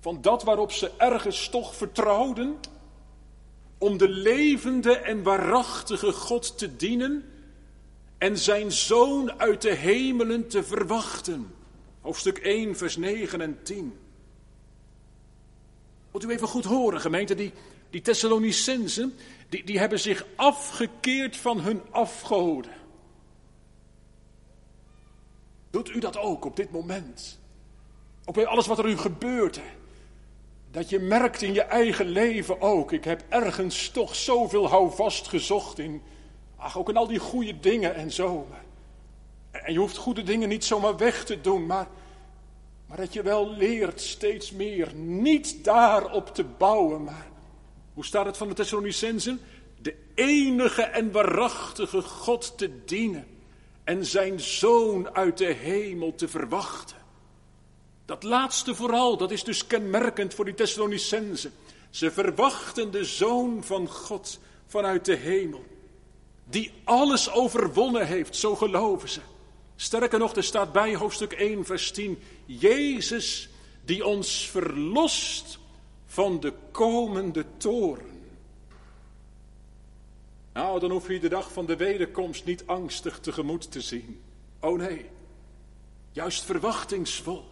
van 0.00 0.22
dat 0.22 0.42
waarop 0.42 0.72
ze 0.72 0.90
ergens 0.96 1.48
toch 1.48 1.74
vertrouwden 1.74 2.56
om 3.78 3.98
de 3.98 4.08
levende 4.08 4.96
en 4.96 5.22
waarachtige 5.22 6.12
God 6.12 6.58
te 6.58 6.76
dienen 6.76 7.24
en 8.18 8.38
zijn 8.38 8.72
zoon 8.72 9.40
uit 9.40 9.62
de 9.62 9.74
hemelen 9.74 10.48
te 10.48 10.62
verwachten. 10.62 11.58
Hoofdstuk 12.00 12.38
1, 12.38 12.76
vers 12.76 12.96
9 12.96 13.40
en 13.40 13.62
10. 13.62 13.98
Moet 16.10 16.24
u 16.24 16.30
even 16.30 16.48
goed 16.48 16.64
horen, 16.64 17.00
gemeente, 17.00 17.34
die, 17.34 17.52
die 17.90 18.00
Thessalonicensen, 18.00 19.14
die, 19.48 19.64
die 19.64 19.78
hebben 19.78 20.00
zich 20.00 20.26
afgekeerd 20.36 21.36
van 21.36 21.60
hun 21.60 21.82
afgoden. 21.90 22.72
Doet 25.70 25.90
u 25.90 25.98
dat 25.98 26.16
ook 26.16 26.44
op 26.44 26.56
dit 26.56 26.70
moment? 26.70 27.38
Ook 28.24 28.34
bij 28.34 28.46
alles 28.46 28.66
wat 28.66 28.78
er 28.78 28.88
u 28.88 28.96
gebeurt. 28.96 29.60
Dat 30.70 30.88
je 30.88 30.98
merkt 30.98 31.42
in 31.42 31.52
je 31.52 31.62
eigen 31.62 32.06
leven 32.06 32.60
ook. 32.60 32.92
Ik 32.92 33.04
heb 33.04 33.24
ergens 33.28 33.88
toch 33.88 34.16
zoveel 34.16 34.68
houvast 34.68 35.28
gezocht 35.28 35.78
in. 35.78 36.02
Ach, 36.56 36.78
ook 36.78 36.88
in 36.88 36.96
al 36.96 37.06
die 37.06 37.18
goede 37.18 37.60
dingen 37.60 37.94
en 37.94 38.12
zo. 38.12 38.46
En 39.50 39.72
je 39.72 39.78
hoeft 39.78 39.96
goede 39.96 40.22
dingen 40.22 40.48
niet 40.48 40.64
zomaar 40.64 40.96
weg 40.96 41.24
te 41.24 41.40
doen, 41.40 41.66
maar, 41.66 41.88
maar 42.86 42.96
dat 42.96 43.12
je 43.12 43.22
wel 43.22 43.50
leert 43.50 44.00
steeds 44.00 44.50
meer 44.50 44.94
niet 44.94 45.64
daarop 45.64 46.34
te 46.34 46.44
bouwen, 46.44 47.04
maar 47.04 47.28
hoe 47.94 48.04
staat 48.04 48.26
het 48.26 48.36
van 48.36 48.48
de 48.48 48.54
Thessalonicensen? 48.54 49.40
De 49.82 49.96
enige 50.14 50.82
en 50.82 51.12
waarachtige 51.12 52.02
God 52.02 52.58
te 52.58 52.84
dienen 52.84 53.26
en 53.84 54.06
zijn 54.06 54.40
zoon 54.40 55.14
uit 55.14 55.38
de 55.38 55.52
hemel 55.52 56.14
te 56.14 56.28
verwachten. 56.28 56.96
Dat 58.04 58.22
laatste 58.22 58.74
vooral, 58.74 59.16
dat 59.16 59.30
is 59.30 59.44
dus 59.44 59.66
kenmerkend 59.66 60.34
voor 60.34 60.44
die 60.44 60.54
Thessalonicensen. 60.54 61.52
Ze 61.90 62.10
verwachten 62.10 62.90
de 62.90 63.04
zoon 63.04 63.64
van 63.64 63.88
God 63.88 64.38
vanuit 64.66 65.04
de 65.04 65.14
hemel, 65.14 65.64
die 66.44 66.72
alles 66.84 67.30
overwonnen 67.32 68.06
heeft, 68.06 68.36
zo 68.36 68.56
geloven 68.56 69.08
ze. 69.08 69.20
Sterker 69.80 70.18
nog, 70.18 70.36
er 70.36 70.44
staat 70.44 70.72
bij 70.72 70.94
hoofdstuk 70.96 71.32
1, 71.32 71.64
vers 71.64 71.90
10, 71.90 72.18
Jezus 72.46 73.48
die 73.84 74.06
ons 74.06 74.48
verlost 74.50 75.58
van 76.06 76.40
de 76.40 76.52
komende 76.70 77.44
toren. 77.56 78.20
Nou, 80.52 80.80
dan 80.80 80.90
hoef 80.90 81.08
je 81.08 81.20
de 81.20 81.28
dag 81.28 81.52
van 81.52 81.66
de 81.66 81.76
wederkomst 81.76 82.44
niet 82.44 82.66
angstig 82.66 83.18
tegemoet 83.18 83.72
te 83.72 83.80
zien. 83.80 84.20
Oh 84.58 84.78
nee, 84.78 85.10
juist 86.12 86.44
verwachtingsvol. 86.44 87.44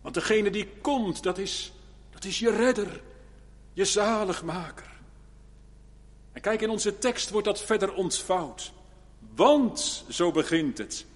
Want 0.00 0.14
degene 0.14 0.50
die 0.50 0.68
komt, 0.80 1.22
dat 1.22 1.38
is, 1.38 1.72
dat 2.10 2.24
is 2.24 2.38
je 2.38 2.50
redder, 2.50 3.02
je 3.72 3.84
zaligmaker. 3.84 4.90
En 6.32 6.40
kijk, 6.40 6.60
in 6.60 6.70
onze 6.70 6.98
tekst 6.98 7.30
wordt 7.30 7.46
dat 7.46 7.60
verder 7.60 7.94
ontvouwd. 7.94 8.72
Want, 9.34 10.04
zo 10.08 10.32
begint 10.32 10.78
het. 10.78 11.08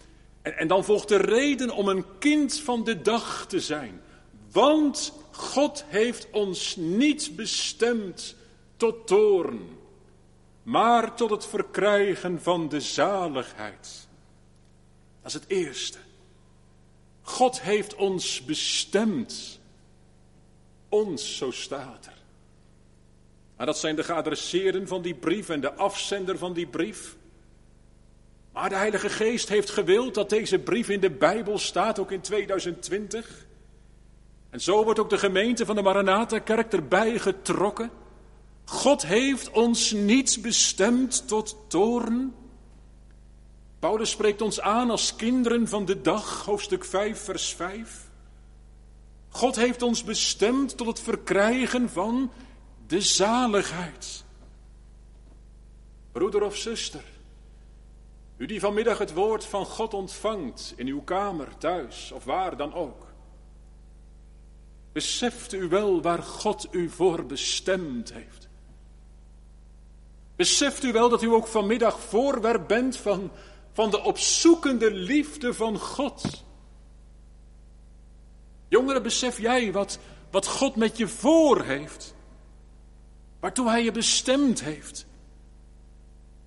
En, 0.44 0.58
en 0.58 0.68
dan 0.68 0.84
volgt 0.84 1.08
de 1.08 1.16
reden 1.16 1.70
om 1.70 1.88
een 1.88 2.04
kind 2.18 2.60
van 2.60 2.84
de 2.84 3.02
dag 3.02 3.46
te 3.46 3.60
zijn. 3.60 4.00
Want 4.52 5.12
God 5.30 5.84
heeft 5.86 6.30
ons 6.30 6.76
niet 6.76 7.36
bestemd 7.36 8.36
tot 8.76 9.06
toorn, 9.06 9.78
maar 10.62 11.16
tot 11.16 11.30
het 11.30 11.46
verkrijgen 11.46 12.42
van 12.42 12.68
de 12.68 12.80
zaligheid. 12.80 14.08
Dat 15.22 15.34
is 15.34 15.40
het 15.40 15.48
eerste. 15.48 15.98
God 17.22 17.60
heeft 17.60 17.94
ons 17.94 18.44
bestemd. 18.44 19.60
Ons, 20.88 21.36
zo 21.36 21.50
staat 21.50 22.06
er. 22.06 22.22
Maar 23.56 23.66
dat 23.66 23.78
zijn 23.78 23.96
de 23.96 24.04
geadresseerden 24.04 24.88
van 24.88 25.02
die 25.02 25.14
brief 25.14 25.48
en 25.48 25.60
de 25.60 25.74
afzender 25.74 26.38
van 26.38 26.52
die 26.52 26.66
brief. 26.66 27.16
Maar 28.54 28.68
de 28.68 28.74
Heilige 28.74 29.08
Geest 29.08 29.48
heeft 29.48 29.70
gewild 29.70 30.14
dat 30.14 30.30
deze 30.30 30.58
brief 30.58 30.88
in 30.88 31.00
de 31.00 31.10
Bijbel 31.10 31.58
staat, 31.58 31.98
ook 31.98 32.10
in 32.10 32.20
2020. 32.20 33.46
En 34.50 34.60
zo 34.60 34.84
wordt 34.84 34.98
ook 34.98 35.10
de 35.10 35.18
gemeente 35.18 35.66
van 35.66 35.76
de 35.76 35.82
Maranatha-kerk 35.82 36.72
erbij 36.72 37.18
getrokken. 37.18 37.90
God 38.64 39.06
heeft 39.06 39.50
ons 39.50 39.92
niet 39.92 40.38
bestemd 40.42 41.28
tot 41.28 41.56
toorn. 41.68 42.34
Paulus 43.78 44.10
spreekt 44.10 44.42
ons 44.42 44.60
aan 44.60 44.90
als 44.90 45.16
kinderen 45.16 45.68
van 45.68 45.84
de 45.84 46.00
dag, 46.00 46.44
hoofdstuk 46.44 46.84
5, 46.84 47.18
vers 47.24 47.54
5. 47.54 48.10
God 49.28 49.56
heeft 49.56 49.82
ons 49.82 50.04
bestemd 50.04 50.76
tot 50.76 50.86
het 50.86 51.00
verkrijgen 51.00 51.90
van 51.90 52.32
de 52.86 53.00
zaligheid. 53.00 54.24
Broeder 56.12 56.42
of 56.42 56.56
zuster, 56.56 57.04
u 58.36 58.46
die 58.46 58.60
vanmiddag 58.60 58.98
het 58.98 59.12
woord 59.12 59.44
van 59.44 59.66
God 59.66 59.94
ontvangt 59.94 60.72
in 60.76 60.86
uw 60.86 61.02
kamer, 61.02 61.58
thuis 61.58 62.12
of 62.12 62.24
waar 62.24 62.56
dan 62.56 62.74
ook. 62.74 63.06
Beseft 64.92 65.52
u 65.52 65.68
wel 65.68 66.02
waar 66.02 66.22
God 66.22 66.68
u 66.70 66.88
voor 66.88 67.26
bestemd 67.26 68.12
heeft? 68.12 68.48
Beseft 70.36 70.82
u 70.82 70.92
wel 70.92 71.08
dat 71.08 71.22
u 71.22 71.26
ook 71.26 71.46
vanmiddag 71.46 72.00
voorwerp 72.00 72.68
bent 72.68 72.96
van, 72.96 73.30
van 73.72 73.90
de 73.90 74.02
opzoekende 74.02 74.90
liefde 74.90 75.54
van 75.54 75.78
God? 75.78 76.44
Jongeren, 78.68 79.02
besef 79.02 79.40
jij 79.40 79.72
wat, 79.72 79.98
wat 80.30 80.46
God 80.46 80.76
met 80.76 80.96
je 80.96 81.08
voor 81.08 81.62
heeft? 81.62 82.14
Waartoe 83.40 83.68
Hij 83.68 83.84
je 83.84 83.92
bestemd 83.92 84.62
heeft? 84.62 85.06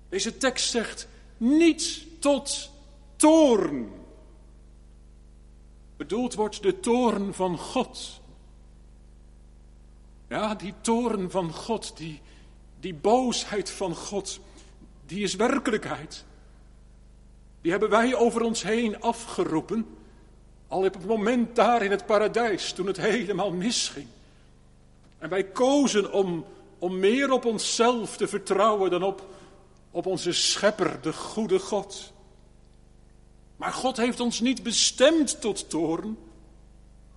Deze 0.08 0.36
tekst 0.36 0.70
zegt 0.70 1.08
niet 1.38 2.06
tot 2.18 2.70
toorn. 3.16 3.90
Bedoeld 5.96 6.34
wordt 6.34 6.62
de 6.62 6.80
toorn 6.80 7.34
van 7.34 7.58
God. 7.58 8.20
Ja, 10.28 10.54
die 10.54 10.74
toren 10.80 11.30
van 11.30 11.52
God, 11.52 11.96
die, 11.96 12.20
die 12.80 12.94
boosheid 12.94 13.70
van 13.70 13.94
God, 13.94 14.40
die 15.06 15.22
is 15.22 15.34
werkelijkheid. 15.34 16.24
Die 17.60 17.70
hebben 17.70 17.90
wij 17.90 18.14
over 18.14 18.42
ons 18.42 18.62
heen 18.62 19.00
afgeroepen, 19.00 19.86
al 20.68 20.84
op 20.84 20.94
het 20.94 21.06
moment 21.06 21.56
daar 21.56 21.82
in 21.82 21.90
het 21.90 22.06
paradijs, 22.06 22.72
toen 22.72 22.86
het 22.86 22.96
helemaal 22.96 23.50
misging. 23.50 24.06
En 25.18 25.28
wij 25.28 25.44
kozen 25.44 26.12
om, 26.12 26.44
om 26.78 26.98
meer 26.98 27.30
op 27.30 27.44
onszelf 27.44 28.16
te 28.16 28.28
vertrouwen 28.28 28.90
dan 28.90 29.02
op, 29.02 29.26
op 29.90 30.06
onze 30.06 30.32
schepper, 30.32 31.00
de 31.00 31.12
goede 31.12 31.58
God. 31.58 32.12
Maar 33.56 33.72
God 33.72 33.96
heeft 33.96 34.20
ons 34.20 34.40
niet 34.40 34.62
bestemd 34.62 35.40
tot 35.40 35.70
toren. 35.70 36.18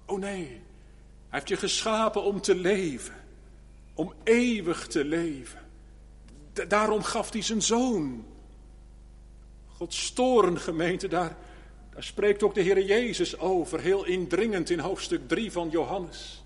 Oh 0.05 0.19
nee, 0.19 0.47
hij 0.47 0.59
heeft 1.29 1.47
je 1.47 1.57
geschapen 1.57 2.23
om 2.23 2.41
te 2.41 2.55
leven, 2.55 3.15
om 3.93 4.13
eeuwig 4.23 4.87
te 4.87 5.05
leven. 5.05 5.59
daarom 6.67 7.03
gaf 7.03 7.31
hij 7.31 7.41
zijn 7.41 7.61
zoon. 7.61 8.25
Gods 9.67 10.13
gemeente, 10.53 11.07
daar, 11.07 11.37
daar 11.93 12.03
spreekt 12.03 12.43
ook 12.43 12.53
de 12.53 12.61
Heer 12.61 12.85
Jezus 12.85 13.37
over, 13.39 13.79
heel 13.79 14.05
indringend 14.05 14.69
in 14.69 14.79
hoofdstuk 14.79 15.27
3 15.27 15.51
van 15.51 15.69
Johannes. 15.69 16.43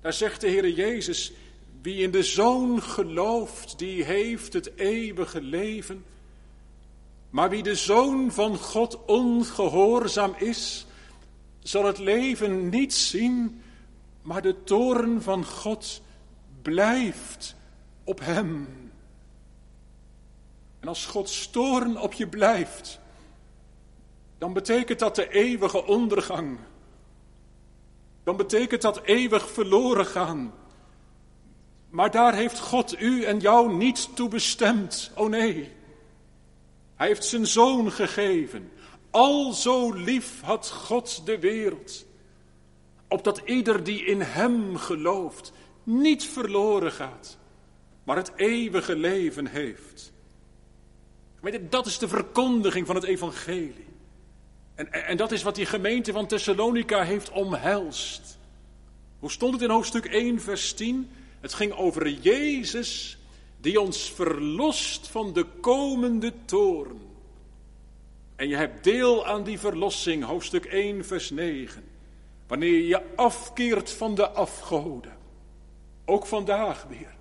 Daar 0.00 0.12
zegt 0.12 0.40
de 0.40 0.48
Heer 0.48 0.68
Jezus, 0.68 1.32
wie 1.82 2.02
in 2.02 2.10
de 2.10 2.22
zoon 2.22 2.82
gelooft, 2.82 3.78
die 3.78 4.04
heeft 4.04 4.52
het 4.52 4.76
eeuwige 4.76 5.42
leven. 5.42 6.04
Maar 7.30 7.50
wie 7.50 7.62
de 7.62 7.74
zoon 7.74 8.32
van 8.32 8.56
God 8.56 9.04
ongehoorzaam 9.04 10.34
is, 10.38 10.86
zal 11.62 11.84
het 11.84 11.98
leven 11.98 12.68
niet 12.68 12.94
zien, 12.94 13.62
maar 14.22 14.42
de 14.42 14.64
toren 14.64 15.22
van 15.22 15.44
God 15.44 16.02
blijft 16.62 17.56
op 18.04 18.20
hem. 18.20 18.68
En 20.80 20.88
als 20.88 21.06
Gods 21.06 21.50
toren 21.50 21.96
op 21.96 22.12
je 22.12 22.28
blijft, 22.28 23.00
dan 24.38 24.52
betekent 24.52 24.98
dat 24.98 25.16
de 25.16 25.30
eeuwige 25.30 25.86
ondergang. 25.86 26.58
Dan 28.24 28.36
betekent 28.36 28.82
dat 28.82 29.02
eeuwig 29.02 29.50
verloren 29.50 30.06
gaan. 30.06 30.52
Maar 31.92 32.10
daar 32.10 32.34
heeft 32.34 32.58
God 32.58 33.00
u 33.00 33.24
en 33.24 33.38
jou 33.38 33.74
niet 33.74 34.16
toe 34.16 34.28
bestemd. 34.28 35.10
Oh 35.14 35.28
nee. 35.28 35.70
Hij 36.96 37.06
heeft 37.06 37.24
zijn 37.24 37.46
zoon 37.46 37.92
gegeven. 37.92 38.70
Al 39.10 39.52
zo 39.52 39.92
lief 39.92 40.40
had 40.40 40.70
God 40.70 41.26
de 41.26 41.38
wereld, 41.38 42.04
opdat 43.08 43.42
ieder 43.44 43.84
die 43.84 44.04
in 44.04 44.20
Hem 44.20 44.76
gelooft 44.76 45.52
niet 45.82 46.24
verloren 46.24 46.92
gaat, 46.92 47.38
maar 48.04 48.16
het 48.16 48.32
eeuwige 48.36 48.96
leven 48.96 49.46
heeft. 49.46 50.12
Weet 51.40 51.52
je, 51.52 51.68
dat 51.68 51.86
is 51.86 51.98
de 51.98 52.08
verkondiging 52.08 52.86
van 52.86 52.94
het 52.94 53.04
evangelie. 53.04 53.86
En, 54.74 54.92
en 54.92 55.16
dat 55.16 55.32
is 55.32 55.42
wat 55.42 55.54
die 55.54 55.66
gemeente 55.66 56.12
van 56.12 56.26
Thessalonica 56.26 57.02
heeft 57.02 57.30
omhelst. 57.30 58.38
Hoe 59.18 59.30
stond 59.30 59.52
het 59.52 59.62
in 59.62 59.70
hoofdstuk 59.70 60.04
1, 60.04 60.40
vers 60.40 60.72
10? 60.72 61.10
Het 61.42 61.54
ging 61.54 61.72
over 61.72 62.08
Jezus 62.08 63.18
die 63.60 63.80
ons 63.80 64.12
verlost 64.12 65.08
van 65.08 65.32
de 65.32 65.44
komende 65.60 66.32
toren. 66.44 67.00
En 68.36 68.48
je 68.48 68.56
hebt 68.56 68.84
deel 68.84 69.26
aan 69.26 69.44
die 69.44 69.58
verlossing, 69.58 70.24
hoofdstuk 70.24 70.64
1, 70.64 71.04
vers 71.04 71.30
9. 71.30 71.84
Wanneer 72.46 72.72
je 72.72 72.86
je 72.86 73.02
afkeert 73.16 73.90
van 73.90 74.14
de 74.14 74.30
afgoden. 74.30 75.16
Ook 76.04 76.26
vandaag 76.26 76.84
weer. 76.88 77.14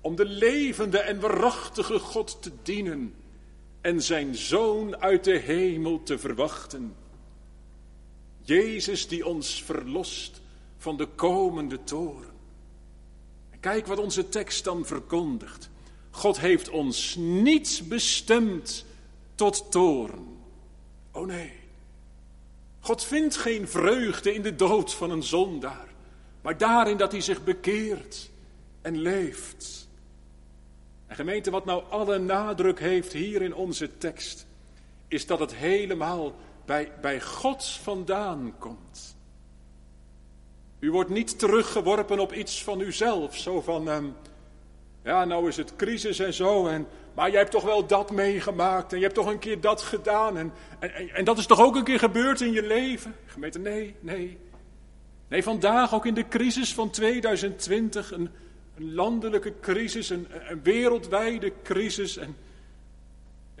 Om 0.00 0.16
de 0.16 0.24
levende 0.24 0.98
en 0.98 1.20
waarachtige 1.20 1.98
God 1.98 2.42
te 2.42 2.52
dienen. 2.62 3.14
En 3.80 4.02
zijn 4.02 4.34
zoon 4.34 4.96
uit 4.96 5.24
de 5.24 5.38
hemel 5.38 6.02
te 6.02 6.18
verwachten. 6.18 6.96
Jezus 8.42 9.08
die 9.08 9.26
ons 9.26 9.62
verlost 9.62 10.42
van 10.76 10.96
de 10.96 11.06
komende 11.06 11.84
toren. 11.84 12.35
Kijk 13.66 13.86
wat 13.86 13.98
onze 13.98 14.28
tekst 14.28 14.64
dan 14.64 14.84
verkondigt. 14.84 15.70
God 16.10 16.40
heeft 16.40 16.68
ons 16.68 17.14
niet 17.18 17.82
bestemd 17.88 18.84
tot 19.34 19.70
toren. 19.70 20.36
Oh 21.12 21.26
nee. 21.26 21.52
God 22.80 23.04
vindt 23.04 23.36
geen 23.36 23.68
vreugde 23.68 24.34
in 24.34 24.42
de 24.42 24.54
dood 24.54 24.94
van 24.94 25.10
een 25.10 25.22
zondaar, 25.22 25.88
maar 26.42 26.58
daarin 26.58 26.96
dat 26.96 27.12
hij 27.12 27.20
zich 27.20 27.44
bekeert 27.44 28.30
en 28.82 28.98
leeft. 28.98 29.88
En 31.06 31.16
gemeente, 31.16 31.50
wat 31.50 31.64
nou 31.64 31.84
alle 31.90 32.18
nadruk 32.18 32.80
heeft 32.80 33.12
hier 33.12 33.42
in 33.42 33.54
onze 33.54 33.98
tekst, 33.98 34.46
is 35.08 35.26
dat 35.26 35.38
het 35.38 35.54
helemaal 35.54 36.34
bij, 36.64 36.92
bij 37.00 37.20
God 37.20 37.64
vandaan 37.64 38.54
komt. 38.58 39.15
U 40.86 40.90
wordt 40.90 41.10
niet 41.10 41.38
teruggeworpen 41.38 42.18
op 42.18 42.32
iets 42.32 42.62
van 42.62 42.80
uzelf, 42.80 43.36
zo 43.36 43.60
van, 43.60 43.88
um, 43.88 44.14
ja, 45.04 45.24
nou 45.24 45.48
is 45.48 45.56
het 45.56 45.76
crisis 45.76 46.18
en 46.18 46.34
zo, 46.34 46.66
en, 46.66 46.86
maar 47.14 47.30
jij 47.30 47.38
hebt 47.38 47.50
toch 47.50 47.62
wel 47.62 47.86
dat 47.86 48.10
meegemaakt 48.10 48.92
en 48.92 48.98
je 48.98 49.04
hebt 49.04 49.16
toch 49.16 49.26
een 49.26 49.38
keer 49.38 49.60
dat 49.60 49.82
gedaan 49.82 50.36
en, 50.36 50.52
en, 50.78 51.08
en 51.08 51.24
dat 51.24 51.38
is 51.38 51.46
toch 51.46 51.60
ook 51.60 51.76
een 51.76 51.84
keer 51.84 51.98
gebeurd 51.98 52.40
in 52.40 52.52
je 52.52 52.62
leven? 52.62 53.14
Gemeente, 53.26 53.58
nee, 53.58 53.94
nee. 54.00 54.38
Nee, 55.28 55.42
vandaag 55.42 55.94
ook 55.94 56.06
in 56.06 56.14
de 56.14 56.28
crisis 56.28 56.74
van 56.74 56.90
2020, 56.90 58.12
een, 58.12 58.30
landelijke 58.76 59.52
crisis, 59.60 60.10
een 60.10 60.28
wereldwijde 60.62 61.52
crisis 61.62 62.16
en 62.16 62.36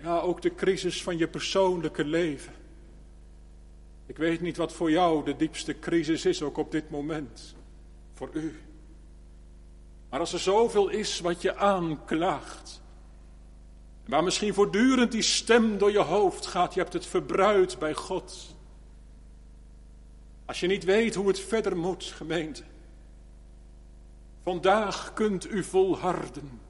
ja, 0.02 0.18
ook 0.18 0.42
de 0.42 0.54
crisis 0.54 1.02
van 1.02 1.18
je 1.18 1.28
persoonlijke 1.28 2.04
leven. 2.04 2.52
Ik 4.06 4.16
weet 4.16 4.40
niet 4.40 4.56
wat 4.56 4.72
voor 4.72 4.90
jou 4.90 5.24
de 5.24 5.36
diepste 5.36 5.78
crisis 5.78 6.24
is, 6.24 6.42
ook 6.42 6.56
op 6.56 6.70
dit 6.70 6.90
moment. 6.90 7.54
Voor 8.14 8.30
u. 8.32 8.60
Maar 10.10 10.20
als 10.20 10.32
er 10.32 10.38
zoveel 10.38 10.88
is 10.88 11.20
wat 11.20 11.42
je 11.42 11.56
aanklaagt, 11.56 12.82
waar 14.06 14.24
misschien 14.24 14.54
voortdurend 14.54 15.12
die 15.12 15.22
stem 15.22 15.78
door 15.78 15.90
je 15.90 15.98
hoofd 15.98 16.46
gaat, 16.46 16.74
je 16.74 16.80
hebt 16.80 16.92
het 16.92 17.06
verbruid 17.06 17.78
bij 17.78 17.94
God. 17.94 18.54
Als 20.44 20.60
je 20.60 20.66
niet 20.66 20.84
weet 20.84 21.14
hoe 21.14 21.28
het 21.28 21.40
verder 21.40 21.76
moet, 21.76 22.04
gemeente. 22.04 22.62
Vandaag 24.42 25.12
kunt 25.12 25.50
u 25.50 25.64
volharden, 25.64 26.60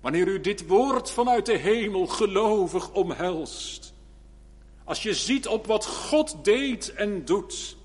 wanneer 0.00 0.28
u 0.28 0.40
dit 0.40 0.66
woord 0.66 1.10
vanuit 1.10 1.46
de 1.46 1.56
hemel 1.56 2.06
gelovig 2.06 2.92
omhelst. 2.92 3.94
Als 4.88 5.02
je 5.02 5.14
ziet 5.14 5.46
op 5.48 5.66
wat 5.66 5.86
God 5.86 6.44
deed 6.44 6.92
en 6.92 7.24
doet, 7.24 7.76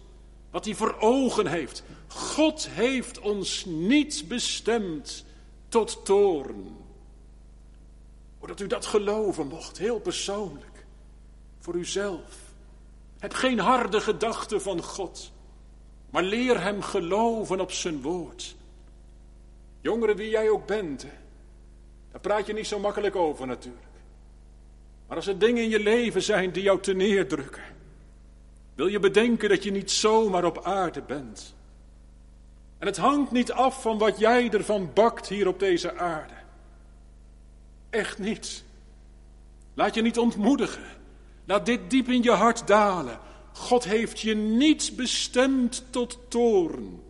wat 0.51 0.65
hij 0.65 0.75
voor 0.75 0.95
ogen 0.99 1.47
heeft. 1.47 1.83
God 2.07 2.67
heeft 2.69 3.19
ons 3.19 3.65
niet 3.65 4.25
bestemd 4.27 5.25
tot 5.67 6.05
toorn. 6.05 6.77
Omdat 8.39 8.59
u 8.59 8.67
dat 8.67 8.85
geloven 8.85 9.47
mocht, 9.47 9.77
heel 9.77 9.99
persoonlijk, 9.99 10.85
voor 11.59 11.75
uzelf. 11.75 12.35
Heb 13.19 13.33
geen 13.33 13.59
harde 13.59 14.01
gedachten 14.01 14.61
van 14.61 14.83
God, 14.83 15.31
maar 16.09 16.23
leer 16.23 16.61
hem 16.61 16.81
geloven 16.81 17.59
op 17.59 17.71
zijn 17.71 18.01
woord. 18.01 18.55
Jongeren, 19.81 20.15
wie 20.15 20.29
jij 20.29 20.49
ook 20.49 20.65
bent, 20.65 21.05
daar 22.11 22.21
praat 22.21 22.45
je 22.45 22.53
niet 22.53 22.67
zo 22.67 22.79
makkelijk 22.79 23.15
over 23.15 23.47
natuurlijk. 23.47 23.92
Maar 25.13 25.21
als 25.21 25.31
er 25.31 25.39
dingen 25.39 25.63
in 25.63 25.69
je 25.69 25.79
leven 25.79 26.21
zijn 26.21 26.51
die 26.51 26.63
jou 26.63 26.79
te 26.81 26.93
neerdrukken, 26.93 27.63
wil 28.75 28.87
je 28.87 28.99
bedenken 28.99 29.49
dat 29.49 29.63
je 29.63 29.71
niet 29.71 29.91
zomaar 29.91 30.43
op 30.45 30.63
aarde 30.63 31.01
bent. 31.01 31.55
En 32.77 32.87
het 32.87 32.97
hangt 32.97 33.31
niet 33.31 33.51
af 33.51 33.81
van 33.81 33.97
wat 33.97 34.19
jij 34.19 34.49
ervan 34.49 34.91
bakt 34.93 35.27
hier 35.27 35.47
op 35.47 35.59
deze 35.59 35.97
aarde. 35.97 36.33
Echt 37.89 38.19
niet. 38.19 38.63
Laat 39.73 39.93
je 39.95 40.01
niet 40.01 40.17
ontmoedigen. 40.17 40.85
Laat 41.45 41.65
dit 41.65 41.89
diep 41.89 42.07
in 42.07 42.23
je 42.23 42.31
hart 42.31 42.67
dalen. 42.67 43.19
God 43.51 43.83
heeft 43.83 44.19
je 44.19 44.35
niet 44.35 44.93
bestemd 44.95 45.83
tot 45.89 46.19
toorn. 46.27 47.01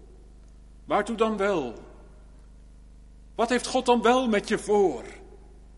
Waartoe 0.85 1.15
dan 1.15 1.37
wel? 1.37 1.73
Wat 3.35 3.49
heeft 3.49 3.67
God 3.67 3.85
dan 3.85 4.01
wel 4.01 4.27
met 4.27 4.47
je 4.47 4.57
voor? 4.57 5.03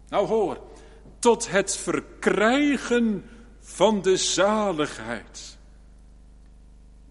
Nou 0.09 0.27
hoor, 0.27 0.59
tot 1.25 1.49
het 1.51 1.77
verkrijgen 1.77 3.29
van 3.59 4.01
de 4.01 4.17
zaligheid. 4.17 5.57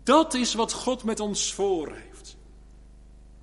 Dat 0.03 0.35
is 0.35 0.55
wat 0.55 0.73
God 0.73 1.05
met 1.05 1.21
ons 1.21 1.55
voor 1.55 1.95
heeft. 1.95 2.37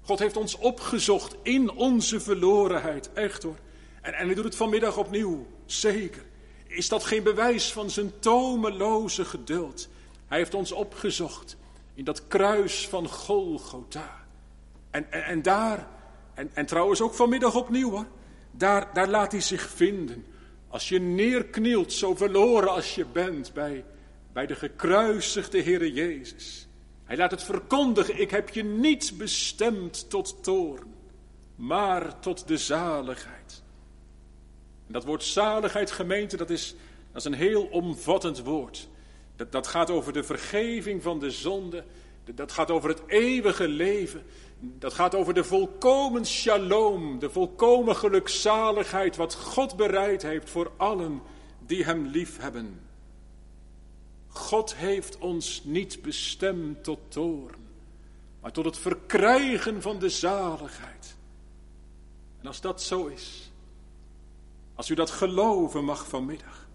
God 0.01 0.19
heeft 0.19 0.37
ons 0.37 0.57
opgezocht 0.57 1.35
in 1.43 1.71
onze 1.71 2.19
verlorenheid, 2.19 3.13
echt 3.13 3.43
hoor. 3.43 3.57
En, 4.01 4.13
en 4.13 4.25
hij 4.25 4.35
doet 4.35 4.43
het 4.43 4.55
vanmiddag 4.55 4.97
opnieuw, 4.97 5.47
zeker. 5.65 6.23
Is 6.67 6.89
dat 6.89 7.03
geen 7.03 7.23
bewijs 7.23 7.71
van 7.71 7.89
zijn 7.89 8.19
tomeloze 8.19 9.25
geduld? 9.25 9.87
Hij 10.27 10.37
heeft 10.37 10.53
ons 10.53 10.71
opgezocht 10.71 11.57
in 11.93 12.03
dat 12.03 12.27
kruis 12.27 12.87
van 12.87 13.07
Golgotha. 13.07 14.25
En, 14.89 15.11
en, 15.11 15.41
daar, 15.41 15.87
en, 16.33 16.49
en 16.53 16.65
trouwens 16.65 17.01
ook 17.01 17.13
vanmiddag 17.13 17.55
opnieuw 17.55 17.89
hoor, 17.89 18.07
daar, 18.51 18.93
daar 18.93 19.09
laat 19.09 19.31
hij 19.31 19.41
zich 19.41 19.69
vinden. 19.69 20.25
Als 20.71 20.89
je 20.89 20.99
neerknielt, 20.99 21.93
zo 21.93 22.15
verloren 22.15 22.69
als 22.69 22.95
je 22.95 23.05
bent 23.05 23.53
bij, 23.53 23.85
bij 24.33 24.45
de 24.45 24.55
gekruisigde 24.55 25.63
Heere 25.63 25.93
Jezus. 25.93 26.67
Hij 27.03 27.17
laat 27.17 27.31
het 27.31 27.43
verkondigen, 27.43 28.19
ik 28.19 28.31
heb 28.31 28.49
je 28.49 28.63
niet 28.63 29.13
bestemd 29.17 30.09
tot 30.09 30.43
toorn, 30.43 30.93
maar 31.55 32.19
tot 32.19 32.47
de 32.47 32.57
zaligheid. 32.57 33.63
En 34.87 34.93
dat 34.93 35.03
woord 35.03 35.23
zaligheid, 35.23 35.91
gemeente, 35.91 36.37
dat 36.37 36.49
is, 36.49 36.75
dat 37.11 37.21
is 37.21 37.31
een 37.31 37.37
heel 37.37 37.63
omvattend 37.63 38.39
woord. 38.39 38.87
Dat, 39.35 39.51
dat 39.51 39.67
gaat 39.67 39.89
over 39.89 40.13
de 40.13 40.23
vergeving 40.23 41.03
van 41.03 41.19
de 41.19 41.31
zonde, 41.31 41.83
dat 42.35 42.51
gaat 42.51 42.71
over 42.71 42.89
het 42.89 43.01
eeuwige 43.07 43.67
leven. 43.67 44.23
Dat 44.63 44.93
gaat 44.93 45.15
over 45.15 45.33
de 45.33 45.43
volkomen 45.43 46.25
shalom, 46.25 47.19
de 47.19 47.29
volkomen 47.29 47.95
gelukzaligheid 47.95 49.15
wat 49.15 49.35
God 49.35 49.75
bereid 49.75 50.21
heeft 50.21 50.49
voor 50.49 50.71
allen 50.77 51.21
die 51.65 51.83
Hem 51.83 52.05
lief 52.05 52.37
hebben. 52.37 52.79
God 54.27 54.75
heeft 54.75 55.17
ons 55.17 55.63
niet 55.63 56.01
bestemd 56.01 56.83
tot 56.83 56.99
toorn, 57.07 57.67
maar 58.41 58.51
tot 58.51 58.65
het 58.65 58.77
verkrijgen 58.77 59.81
van 59.81 59.99
de 59.99 60.09
zaligheid. 60.09 61.15
En 62.41 62.47
als 62.47 62.61
dat 62.61 62.81
zo 62.81 63.05
is, 63.05 63.51
als 64.75 64.89
u 64.89 64.95
dat 64.95 65.09
geloven 65.09 65.83
mag 65.83 66.07
vanmiddag, 66.07 66.67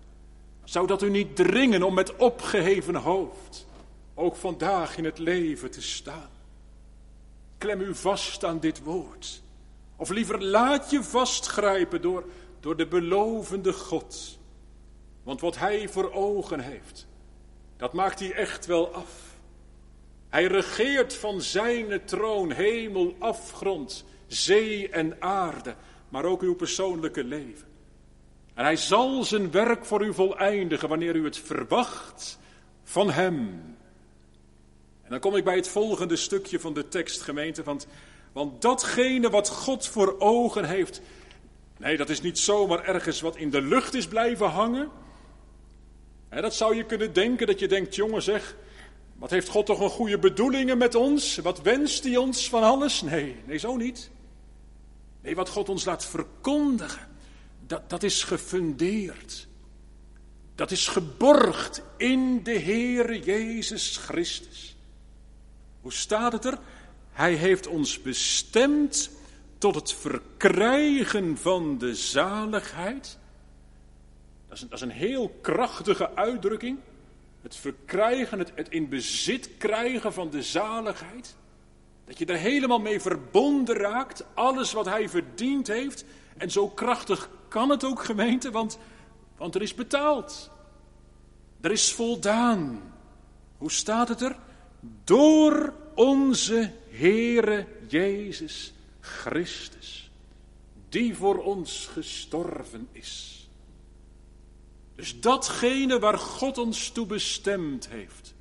zou 0.65 0.87
dat 0.87 1.03
u 1.03 1.11
niet 1.11 1.37
dringen 1.37 1.83
om 1.83 1.95
met 1.95 2.17
opgeheven 2.17 2.95
hoofd 2.95 3.67
ook 4.15 4.37
vandaag 4.37 4.97
in 4.97 5.05
het 5.05 5.19
leven 5.19 5.71
te 5.71 5.83
staan. 5.83 6.36
Klem 7.59 7.81
u 7.81 7.95
vast 7.95 8.45
aan 8.45 8.61
dit 8.61 8.83
woord. 8.83 9.43
Of 9.97 10.09
liever 10.09 10.45
laat 10.45 10.91
je 10.91 11.03
vastgrijpen 11.03 12.03
door, 12.03 12.25
door 12.61 12.77
de 12.77 12.87
belovende 12.87 13.73
God. 13.73 14.39
Want 15.23 15.41
wat 15.41 15.59
hij 15.59 15.89
voor 15.89 16.13
ogen 16.13 16.61
heeft, 16.61 17.07
dat 17.77 17.93
maakt 17.93 18.19
hij 18.19 18.33
echt 18.33 18.67
wel 18.67 18.95
af. 18.95 19.39
Hij 20.29 20.45
regeert 20.45 21.15
van 21.15 21.41
zijn 21.41 22.05
troon, 22.05 22.53
hemel, 22.53 23.15
afgrond, 23.19 24.05
zee 24.27 24.89
en 24.89 25.23
aarde, 25.23 25.75
maar 26.09 26.25
ook 26.25 26.43
uw 26.43 26.55
persoonlijke 26.55 27.25
leven. 27.25 27.69
En 28.55 28.65
hij 28.65 28.77
zal 28.77 29.25
zijn 29.25 29.51
werk 29.51 29.85
voor 29.85 30.05
u 30.05 30.15
voleindigen 30.15 30.89
wanneer 30.89 31.17
u 31.17 31.25
het 31.25 31.39
verwacht 31.39 32.39
van 32.85 33.11
hem. 33.11 33.76
En 35.07 35.13
dan 35.13 35.21
kom 35.21 35.37
ik 35.37 35.45
bij 35.45 35.57
het 35.57 35.69
volgende 35.69 36.17
stukje 36.17 36.61
van 36.61 36.75
de 36.75 36.89
tekst, 36.89 37.23
gemeente. 37.23 37.63
Want, 37.63 37.87
want 38.33 38.63
datgene 38.63 39.31
wat 39.31 39.49
God 39.49 39.87
voor 39.87 40.17
ogen 40.19 40.65
heeft. 40.65 41.01
Nee, 41.77 41.97
dat 41.97 42.09
is 42.09 42.21
niet 42.21 42.39
zomaar 42.39 42.85
ergens 42.85 43.21
wat 43.21 43.37
in 43.37 43.51
de 43.51 43.63
lucht 43.63 43.95
is 43.95 44.07
blijven 44.07 44.49
hangen. 44.49 44.91
dat 46.31 46.55
zou 46.55 46.77
je 46.77 46.85
kunnen 46.85 47.13
denken, 47.13 47.47
dat 47.47 47.59
je 47.59 47.69
denkt, 47.69 47.95
jongen 47.95 48.23
zeg, 48.23 48.57
wat 49.15 49.31
heeft 49.31 49.49
God 49.49 49.67
toch 49.67 49.81
een 49.81 49.91
goede 49.91 50.19
bedoelingen 50.19 50.79
met 50.79 50.95
ons? 50.95 51.37
Wat 51.37 51.63
wenst 51.63 52.05
hij 52.05 52.17
ons 52.17 52.49
van 52.49 52.63
alles? 52.63 53.03
Nee, 53.03 53.37
nee, 53.45 53.59
zo 53.59 53.77
niet. 53.77 54.11
Nee, 55.23 55.35
wat 55.35 55.49
God 55.49 55.69
ons 55.69 55.85
laat 55.85 56.05
verkondigen, 56.05 57.09
dat, 57.67 57.91
dat 57.91 58.03
is 58.03 58.23
gefundeerd. 58.23 59.47
Dat 60.55 60.71
is 60.71 60.89
geborgd 60.89 61.83
in 61.97 62.43
de 62.43 62.53
Heer 62.53 63.17
Jezus 63.17 63.97
Christus. 63.97 64.76
Hoe 65.87 65.95
staat 65.95 66.33
het 66.33 66.45
er? 66.45 66.59
Hij 67.13 67.35
heeft 67.35 67.67
ons 67.67 68.03
bestemd 68.03 69.11
tot 69.59 69.75
het 69.75 69.93
verkrijgen 69.93 71.39
van 71.39 71.79
de 71.79 71.95
zaligheid. 71.95 73.19
Dat 74.49 74.57
is 74.57 74.63
een, 74.63 74.69
dat 74.69 74.79
is 74.79 74.85
een 74.85 74.91
heel 74.91 75.29
krachtige 75.41 76.17
uitdrukking. 76.17 76.79
Het 77.43 77.57
verkrijgen, 77.57 78.39
het, 78.39 78.53
het 78.55 78.69
in 78.69 78.89
bezit 78.89 79.51
krijgen 79.59 80.13
van 80.13 80.31
de 80.31 80.43
zaligheid. 80.43 81.37
Dat 82.05 82.19
je 82.19 82.27
er 82.27 82.39
helemaal 82.39 82.81
mee 82.81 83.01
verbonden 83.01 83.77
raakt, 83.77 84.25
alles 84.35 84.73
wat 84.73 84.87
hij 84.87 85.09
verdiend 85.09 85.67
heeft. 85.67 86.05
En 86.37 86.51
zo 86.51 86.69
krachtig 86.69 87.31
kan 87.49 87.71
het 87.71 87.85
ook, 87.85 88.05
gemeente, 88.05 88.51
want, 88.51 88.79
want 89.37 89.55
er 89.55 89.63
is 89.63 89.75
betaald. 89.75 90.51
Er 91.61 91.71
is 91.71 91.93
voldaan. 91.93 92.93
Hoe 93.59 93.73
staat 93.73 94.09
het 94.09 94.21
er? 94.21 94.37
Door 95.05 95.75
onze 95.95 96.73
Heere 96.89 97.67
Jezus 97.89 98.73
Christus, 99.01 100.11
die 100.89 101.17
voor 101.17 101.43
ons 101.43 101.89
gestorven 101.93 102.89
is. 102.93 103.49
Dus 104.95 105.21
datgene 105.21 105.99
waar 105.99 106.19
God 106.19 106.59
ons 106.59 106.91
toe 106.91 107.07
bestemd 107.07 107.89
heeft, 107.89 108.35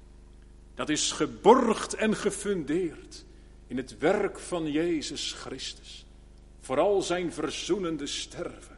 dat 0.75 0.89
is 0.89 1.11
geborgd 1.11 1.93
en 1.93 2.15
gefundeerd 2.15 3.25
in 3.67 3.77
het 3.77 3.97
werk 3.97 4.39
van 4.39 4.71
Jezus 4.71 5.33
Christus. 5.33 6.05
Vooral 6.61 7.01
zijn 7.01 7.33
verzoenende 7.33 8.07
sterven. 8.07 8.77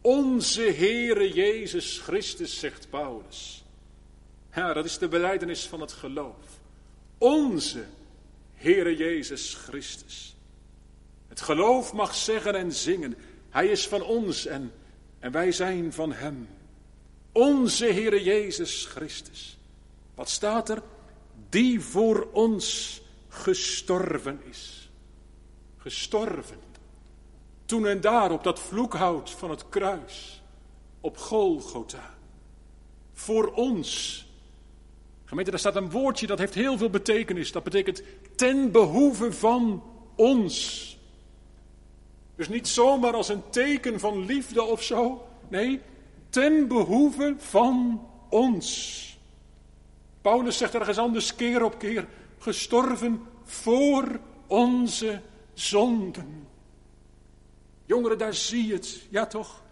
Onze 0.00 0.62
Heere 0.62 1.32
Jezus 1.32 1.98
Christus, 1.98 2.58
zegt 2.58 2.90
Paulus. 2.90 3.64
Ja, 4.56 4.72
dat 4.72 4.84
is 4.84 4.98
de 4.98 5.08
beleidenis 5.08 5.66
van 5.66 5.80
het 5.80 5.92
geloof. 5.92 6.60
Onze 7.18 7.84
Heere 8.54 8.96
Jezus 8.96 9.54
Christus. 9.54 10.36
Het 11.28 11.40
geloof 11.40 11.92
mag 11.92 12.14
zeggen 12.14 12.54
en 12.54 12.72
zingen. 12.72 13.16
Hij 13.50 13.66
is 13.66 13.88
van 13.88 14.02
ons 14.02 14.46
en, 14.46 14.72
en 15.18 15.32
wij 15.32 15.52
zijn 15.52 15.92
van 15.92 16.12
Hem. 16.12 16.48
Onze 17.32 17.84
Heere 17.84 18.22
Jezus 18.22 18.84
Christus. 18.84 19.58
Wat 20.14 20.28
staat 20.28 20.68
er? 20.68 20.82
Die 21.48 21.80
voor 21.80 22.28
ons 22.32 23.00
gestorven 23.28 24.40
is. 24.50 24.90
Gestorven. 25.76 26.60
Toen 27.64 27.86
en 27.86 28.00
daar 28.00 28.30
op 28.30 28.44
dat 28.44 28.60
vloekhout 28.60 29.30
van 29.30 29.50
het 29.50 29.68
kruis. 29.68 30.42
Op 31.00 31.16
Golgotha. 31.16 32.14
Voor 33.12 33.52
ons. 33.52 34.24
Gemeente, 35.26 35.50
daar 35.50 35.60
staat 35.60 35.76
een 35.76 35.90
woordje 35.90 36.26
dat 36.26 36.38
heeft 36.38 36.54
heel 36.54 36.78
veel 36.78 36.90
betekenis. 36.90 37.52
Dat 37.52 37.64
betekent 37.64 38.02
ten 38.36 38.70
behoeve 38.72 39.32
van 39.32 39.82
ons. 40.14 40.98
Dus 42.36 42.48
niet 42.48 42.68
zomaar 42.68 43.14
als 43.14 43.28
een 43.28 43.42
teken 43.50 44.00
van 44.00 44.24
liefde 44.24 44.62
of 44.62 44.82
zo. 44.82 45.26
Nee, 45.48 45.80
ten 46.28 46.68
behoeve 46.68 47.34
van 47.38 48.06
ons. 48.28 49.02
Paulus 50.20 50.56
zegt 50.56 50.74
ergens 50.74 50.98
anders 50.98 51.34
keer 51.34 51.64
op 51.64 51.78
keer, 51.78 52.08
gestorven 52.38 53.22
voor 53.44 54.20
onze 54.46 55.20
zonden. 55.54 56.46
Jongeren, 57.84 58.18
daar 58.18 58.34
zie 58.34 58.66
je 58.66 58.72
het, 58.72 59.02
ja 59.10 59.26
toch? 59.26 59.62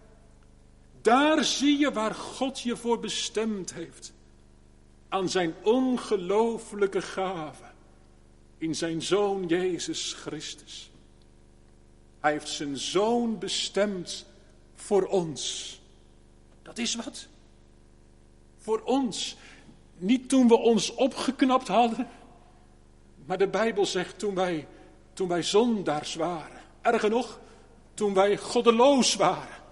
Daar 1.03 1.45
zie 1.45 1.79
je 1.79 1.93
waar 1.93 2.15
God 2.15 2.61
je 2.61 2.77
voor 2.77 3.01
bestemd 3.01 3.75
heeft. 3.75 4.13
Aan 5.15 5.29
zijn 5.29 5.55
ongelooflijke 5.63 7.03
gave 7.03 7.65
in 8.59 8.75
zijn 8.75 9.03
Zoon 9.03 9.47
Jezus 9.47 10.13
Christus. 10.13 10.91
Hij 12.21 12.33
heeft 12.33 12.49
zijn 12.49 12.77
Zoon 12.77 13.39
bestemd 13.39 14.27
voor 14.75 15.07
ons. 15.07 15.81
Dat 16.63 16.79
is 16.79 16.95
wat. 16.95 17.27
Voor 18.59 18.83
ons. 18.85 19.37
Niet 19.97 20.29
toen 20.29 20.49
we 20.49 20.57
ons 20.57 20.95
opgeknapt 20.95 21.69
hadden, 21.69 22.09
maar 23.27 23.39
de 23.39 23.49
Bijbel 23.49 23.87
zegt 23.87 24.19
toen 24.19 24.35
wij, 24.35 24.67
toen 25.13 25.29
wij 25.29 25.43
zondaars 25.43 26.15
waren. 26.15 26.61
Erger 26.81 27.11
nog, 27.11 27.41
toen 27.95 28.15
wij 28.15 28.37
goddeloos 28.37 29.15
waren. 29.15 29.63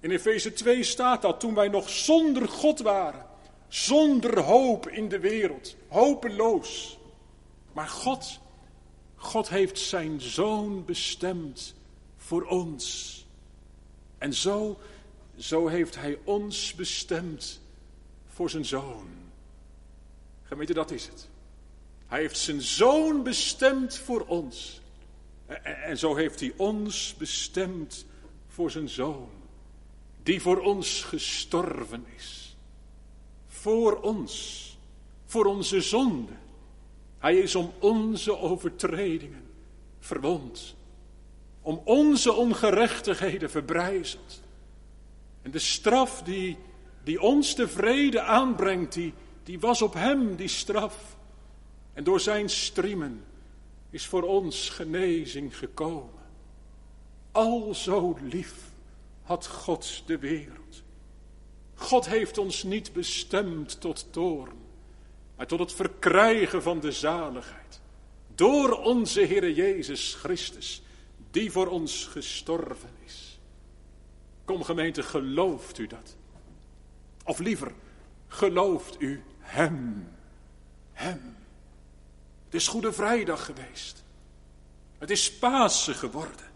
In 0.00 0.10
Efeze 0.10 0.52
2 0.52 0.82
staat 0.82 1.22
dat, 1.22 1.40
toen 1.40 1.54
wij 1.54 1.68
nog 1.68 1.88
zonder 1.88 2.48
God 2.48 2.80
waren. 2.80 3.34
Zonder 3.68 4.40
hoop 4.40 4.88
in 4.88 5.08
de 5.08 5.18
wereld. 5.18 5.76
Hopeloos. 5.88 6.98
Maar 7.72 7.88
God, 7.88 8.40
God 9.14 9.48
heeft 9.48 9.78
zijn 9.78 10.20
zoon 10.20 10.84
bestemd 10.84 11.74
voor 12.16 12.44
ons. 12.44 13.14
En 14.18 14.34
zo 14.34 14.78
zo 15.36 15.66
heeft 15.66 15.94
hij 15.96 16.18
ons 16.24 16.74
bestemd 16.74 17.60
voor 18.26 18.50
zijn 18.50 18.64
zoon. 18.64 19.08
Gemeente, 20.42 20.74
dat 20.74 20.90
is 20.90 21.06
het. 21.06 21.28
Hij 22.06 22.20
heeft 22.20 22.38
zijn 22.38 22.62
zoon 22.62 23.22
bestemd 23.22 23.96
voor 23.96 24.26
ons. 24.26 24.80
En 25.62 25.98
zo 25.98 26.14
heeft 26.14 26.40
hij 26.40 26.52
ons 26.56 27.14
bestemd 27.18 28.06
voor 28.48 28.70
zijn 28.70 28.88
zoon, 28.88 29.28
die 30.22 30.40
voor 30.40 30.60
ons 30.60 31.02
gestorven 31.02 32.04
is. 32.16 32.35
Voor 33.66 34.00
ons, 34.00 34.78
voor 35.24 35.44
onze 35.44 35.80
zonde. 35.80 36.32
Hij 37.18 37.38
is 37.38 37.54
om 37.54 37.72
onze 37.78 38.38
overtredingen 38.38 39.46
verwond, 39.98 40.74
om 41.62 41.80
onze 41.84 42.32
ongerechtigheden 42.32 43.50
verbrijzeld. 43.50 44.42
En 45.42 45.50
de 45.50 45.58
straf 45.58 46.22
die, 46.22 46.56
die 47.04 47.20
ons 47.20 47.54
de 47.54 47.68
vrede 47.68 48.20
aanbrengt, 48.20 48.92
die, 48.92 49.12
die 49.42 49.60
was 49.60 49.82
op 49.82 49.94
hem, 49.94 50.36
die 50.36 50.48
straf. 50.48 51.16
En 51.92 52.04
door 52.04 52.20
zijn 52.20 52.48
striemen 52.48 53.24
is 53.90 54.06
voor 54.06 54.22
ons 54.22 54.68
genezing 54.68 55.58
gekomen. 55.58 56.22
Al 57.32 57.74
zo 57.74 58.18
lief 58.22 58.54
had 59.22 59.46
God 59.46 60.02
de 60.06 60.18
wereld. 60.18 60.84
God 61.76 62.06
heeft 62.06 62.38
ons 62.38 62.62
niet 62.62 62.92
bestemd 62.92 63.80
tot 63.80 64.06
toorn, 64.10 64.56
maar 65.36 65.46
tot 65.46 65.58
het 65.58 65.72
verkrijgen 65.72 66.62
van 66.62 66.80
de 66.80 66.92
zaligheid. 66.92 67.80
Door 68.34 68.72
onze 68.72 69.20
Heer 69.20 69.50
Jezus 69.50 70.14
Christus, 70.14 70.82
die 71.30 71.52
voor 71.52 71.66
ons 71.66 72.04
gestorven 72.04 72.90
is. 73.04 73.38
Kom 74.44 74.64
gemeente, 74.64 75.02
gelooft 75.02 75.78
u 75.78 75.86
dat? 75.86 76.16
Of 77.24 77.38
liever, 77.38 77.72
gelooft 78.28 79.00
u 79.00 79.22
Hem? 79.38 80.08
Hem. 80.92 81.36
Het 82.44 82.54
is 82.54 82.68
Goede 82.68 82.92
Vrijdag 82.92 83.44
geweest. 83.44 84.04
Het 84.98 85.10
is 85.10 85.32
Pasen 85.32 85.94
geworden. 85.94 86.46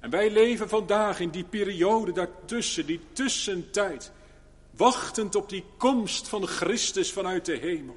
En 0.00 0.10
wij 0.10 0.30
leven 0.30 0.68
vandaag 0.68 1.20
in 1.20 1.30
die 1.30 1.44
periode 1.44 2.12
daartussen, 2.12 2.86
die 2.86 3.00
tussentijd, 3.12 4.12
wachtend 4.70 5.34
op 5.34 5.48
die 5.48 5.64
komst 5.76 6.28
van 6.28 6.46
Christus 6.46 7.12
vanuit 7.12 7.44
de 7.44 7.56
hemel. 7.56 7.96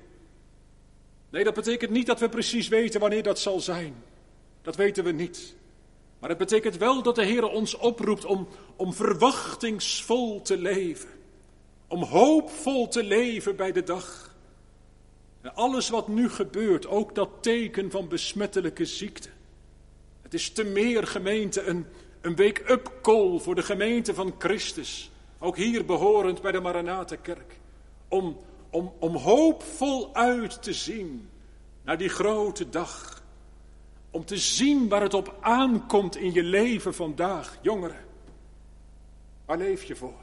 Nee, 1.29 1.43
dat 1.43 1.53
betekent 1.53 1.91
niet 1.91 2.05
dat 2.05 2.19
we 2.19 2.29
precies 2.29 2.67
weten 2.67 2.99
wanneer 2.99 3.23
dat 3.23 3.39
zal 3.39 3.59
zijn. 3.59 3.95
Dat 4.61 4.75
weten 4.75 5.03
we 5.03 5.11
niet. 5.11 5.55
Maar 6.19 6.29
het 6.29 6.37
betekent 6.37 6.77
wel 6.77 7.01
dat 7.01 7.15
de 7.15 7.23
Heer 7.23 7.49
ons 7.49 7.77
oproept 7.77 8.25
om, 8.25 8.47
om 8.75 8.93
verwachtingsvol 8.93 10.41
te 10.41 10.57
leven. 10.57 11.09
Om 11.87 12.03
hoopvol 12.03 12.87
te 12.87 13.03
leven 13.03 13.55
bij 13.55 13.71
de 13.71 13.83
dag. 13.83 14.35
En 15.41 15.55
alles 15.55 15.89
wat 15.89 16.07
nu 16.07 16.29
gebeurt, 16.29 16.87
ook 16.87 17.15
dat 17.15 17.29
teken 17.41 17.91
van 17.91 18.07
besmettelijke 18.07 18.85
ziekte. 18.85 19.29
Het 20.23 20.33
is 20.33 20.51
te 20.51 20.63
meer 20.63 21.07
gemeente 21.07 21.65
een, 21.65 21.85
een 22.21 22.35
wake-up 22.35 22.91
call 23.01 23.39
voor 23.39 23.55
de 23.55 23.63
gemeente 23.63 24.13
van 24.13 24.35
Christus. 24.37 25.11
Ook 25.39 25.57
hier 25.57 25.85
behorend 25.85 26.41
bij 26.41 26.51
de 26.51 26.59
Maranatenkerk. 26.59 27.59
Om, 28.07 28.37
om, 28.69 28.93
om 28.99 29.15
hoopvol 29.15 30.15
uit 30.15 30.63
te 30.63 30.73
zien 30.73 31.29
naar 31.83 31.97
die 31.97 32.09
grote 32.09 32.69
dag 32.69 33.23
om 34.13 34.25
te 34.25 34.37
zien 34.37 34.87
waar 34.87 35.01
het 35.01 35.13
op 35.13 35.37
aankomt 35.41 36.15
in 36.15 36.33
je 36.33 36.43
leven 36.43 36.93
vandaag, 36.93 37.57
jongeren. 37.61 38.05
Waar 39.45 39.57
leef 39.57 39.83
je 39.83 39.95
voor? 39.95 40.21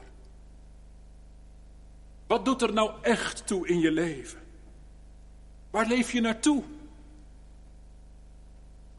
Wat 2.27 2.45
doet 2.45 2.61
er 2.61 2.73
nou 2.73 2.91
echt 3.01 3.47
toe 3.47 3.67
in 3.67 3.79
je 3.79 3.91
leven? 3.91 4.39
Waar 5.69 5.87
leef 5.87 6.11
je 6.11 6.21
naartoe? 6.21 6.63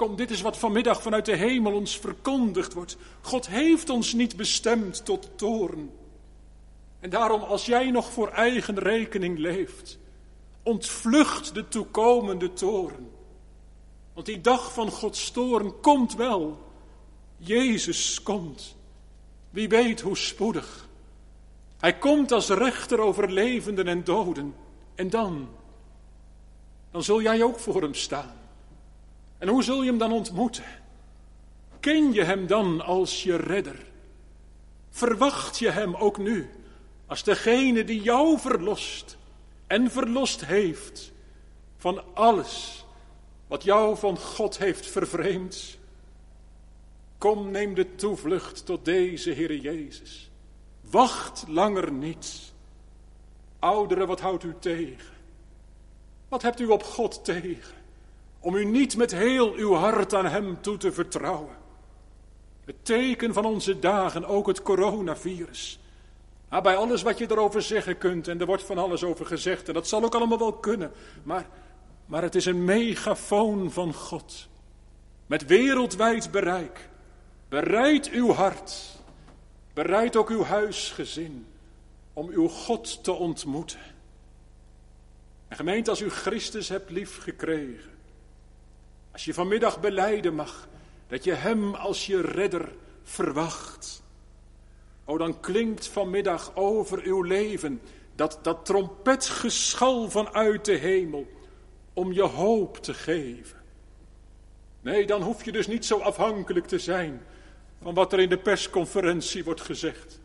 Kom, 0.02 0.16
dit 0.16 0.30
is 0.30 0.40
wat 0.40 0.58
vanmiddag 0.58 1.02
vanuit 1.02 1.24
de 1.24 1.36
hemel 1.36 1.72
ons 1.72 1.98
verkondigd 1.98 2.72
wordt. 2.72 2.96
God 3.20 3.46
heeft 3.46 3.90
ons 3.90 4.12
niet 4.12 4.36
bestemd 4.36 5.04
tot 5.04 5.30
toorn. 5.36 5.90
En 7.00 7.10
daarom, 7.10 7.42
als 7.42 7.66
jij 7.66 7.90
nog 7.90 8.10
voor 8.10 8.28
eigen 8.28 8.78
rekening 8.78 9.38
leeft, 9.38 9.98
ontvlucht 10.62 11.54
de 11.54 11.68
toekomende 11.68 12.52
toorn. 12.52 13.10
Want 14.12 14.26
die 14.26 14.40
dag 14.40 14.72
van 14.72 14.90
Gods 14.90 15.30
toorn 15.30 15.80
komt 15.80 16.14
wel. 16.14 16.58
Jezus 17.36 18.22
komt. 18.22 18.76
Wie 19.50 19.68
weet 19.68 20.00
hoe 20.00 20.16
spoedig. 20.16 20.88
Hij 21.78 21.98
komt 21.98 22.32
als 22.32 22.48
rechter 22.48 23.00
over 23.00 23.32
levenden 23.32 23.86
en 23.86 24.04
doden. 24.04 24.54
En 24.94 25.10
dan, 25.10 25.48
dan 26.90 27.02
zul 27.02 27.22
jij 27.22 27.42
ook 27.42 27.58
voor 27.58 27.82
hem 27.82 27.94
staan. 27.94 28.40
En 29.42 29.48
hoe 29.48 29.62
zul 29.62 29.82
je 29.82 29.88
hem 29.88 29.98
dan 29.98 30.12
ontmoeten? 30.12 30.64
Ken 31.80 32.12
je 32.12 32.22
hem 32.22 32.46
dan 32.46 32.80
als 32.80 33.22
je 33.22 33.36
redder? 33.36 33.86
Verwacht 34.90 35.58
je 35.58 35.70
hem 35.70 35.94
ook 35.94 36.18
nu 36.18 36.50
als 37.06 37.22
degene 37.22 37.84
die 37.84 38.02
jou 38.02 38.38
verlost 38.38 39.16
en 39.66 39.90
verlost 39.90 40.44
heeft 40.44 41.12
van 41.76 42.14
alles 42.14 42.84
wat 43.46 43.62
jou 43.62 43.96
van 43.96 44.18
God 44.18 44.58
heeft 44.58 44.86
vervreemd? 44.86 45.78
Kom, 47.18 47.50
neem 47.50 47.74
de 47.74 47.94
toevlucht 47.94 48.66
tot 48.66 48.84
deze 48.84 49.32
Heere 49.32 49.60
Jezus. 49.60 50.30
Wacht 50.80 51.44
langer 51.48 51.92
niet. 51.92 52.52
Ouderen, 53.58 54.06
wat 54.06 54.20
houdt 54.20 54.44
u 54.44 54.54
tegen? 54.58 55.14
Wat 56.28 56.42
hebt 56.42 56.60
u 56.60 56.66
op 56.66 56.82
God 56.82 57.24
tegen? 57.24 57.80
Om 58.42 58.54
u 58.54 58.64
niet 58.64 58.96
met 58.96 59.10
heel 59.10 59.52
uw 59.54 59.74
hart 59.74 60.14
aan 60.14 60.26
Hem 60.26 60.60
toe 60.60 60.76
te 60.76 60.92
vertrouwen. 60.92 61.56
Het 62.64 62.84
teken 62.84 63.32
van 63.32 63.44
onze 63.44 63.78
dagen, 63.78 64.24
ook 64.24 64.46
het 64.46 64.62
coronavirus. 64.62 65.80
Ah, 66.48 66.62
bij 66.62 66.76
alles 66.76 67.02
wat 67.02 67.18
je 67.18 67.30
erover 67.30 67.62
zeggen 67.62 67.98
kunt, 67.98 68.28
en 68.28 68.40
er 68.40 68.46
wordt 68.46 68.62
van 68.62 68.78
alles 68.78 69.04
over 69.04 69.26
gezegd, 69.26 69.68
en 69.68 69.74
dat 69.74 69.88
zal 69.88 70.04
ook 70.04 70.14
allemaal 70.14 70.38
wel 70.38 70.52
kunnen, 70.52 70.92
maar, 71.22 71.46
maar 72.06 72.22
het 72.22 72.34
is 72.34 72.44
een 72.44 72.64
megafoon 72.64 73.70
van 73.70 73.94
God. 73.94 74.48
Met 75.26 75.46
wereldwijd 75.46 76.30
bereik. 76.30 76.88
Bereid 77.48 78.10
uw 78.10 78.32
hart, 78.32 79.00
bereid 79.74 80.16
ook 80.16 80.30
uw 80.30 80.44
huisgezin 80.44 81.46
om 82.12 82.28
uw 82.28 82.48
God 82.48 83.04
te 83.04 83.12
ontmoeten. 83.12 83.80
En 85.48 85.56
gemeente, 85.56 85.90
als 85.90 86.00
u 86.00 86.10
Christus 86.10 86.68
hebt 86.68 86.90
liefgekregen, 86.90 87.91
als 89.12 89.24
je 89.24 89.34
vanmiddag 89.34 89.80
beleiden 89.80 90.34
mag 90.34 90.68
dat 91.06 91.24
je 91.24 91.32
Hem 91.32 91.74
als 91.74 92.06
je 92.06 92.20
redder 92.20 92.72
verwacht, 93.02 94.02
oh 95.04 95.18
dan 95.18 95.40
klinkt 95.40 95.86
vanmiddag 95.86 96.52
over 96.54 97.02
uw 97.02 97.22
leven 97.22 97.80
dat, 98.14 98.38
dat 98.42 98.64
trompetgeschal 98.64 100.10
vanuit 100.10 100.64
de 100.64 100.76
hemel 100.76 101.26
om 101.92 102.12
je 102.12 102.22
hoop 102.22 102.76
te 102.76 102.94
geven. 102.94 103.60
Nee, 104.80 105.06
dan 105.06 105.22
hoef 105.22 105.44
je 105.44 105.52
dus 105.52 105.66
niet 105.66 105.84
zo 105.84 105.98
afhankelijk 105.98 106.66
te 106.66 106.78
zijn 106.78 107.22
van 107.82 107.94
wat 107.94 108.12
er 108.12 108.20
in 108.20 108.28
de 108.28 108.38
persconferentie 108.38 109.44
wordt 109.44 109.60
gezegd. 109.60 110.20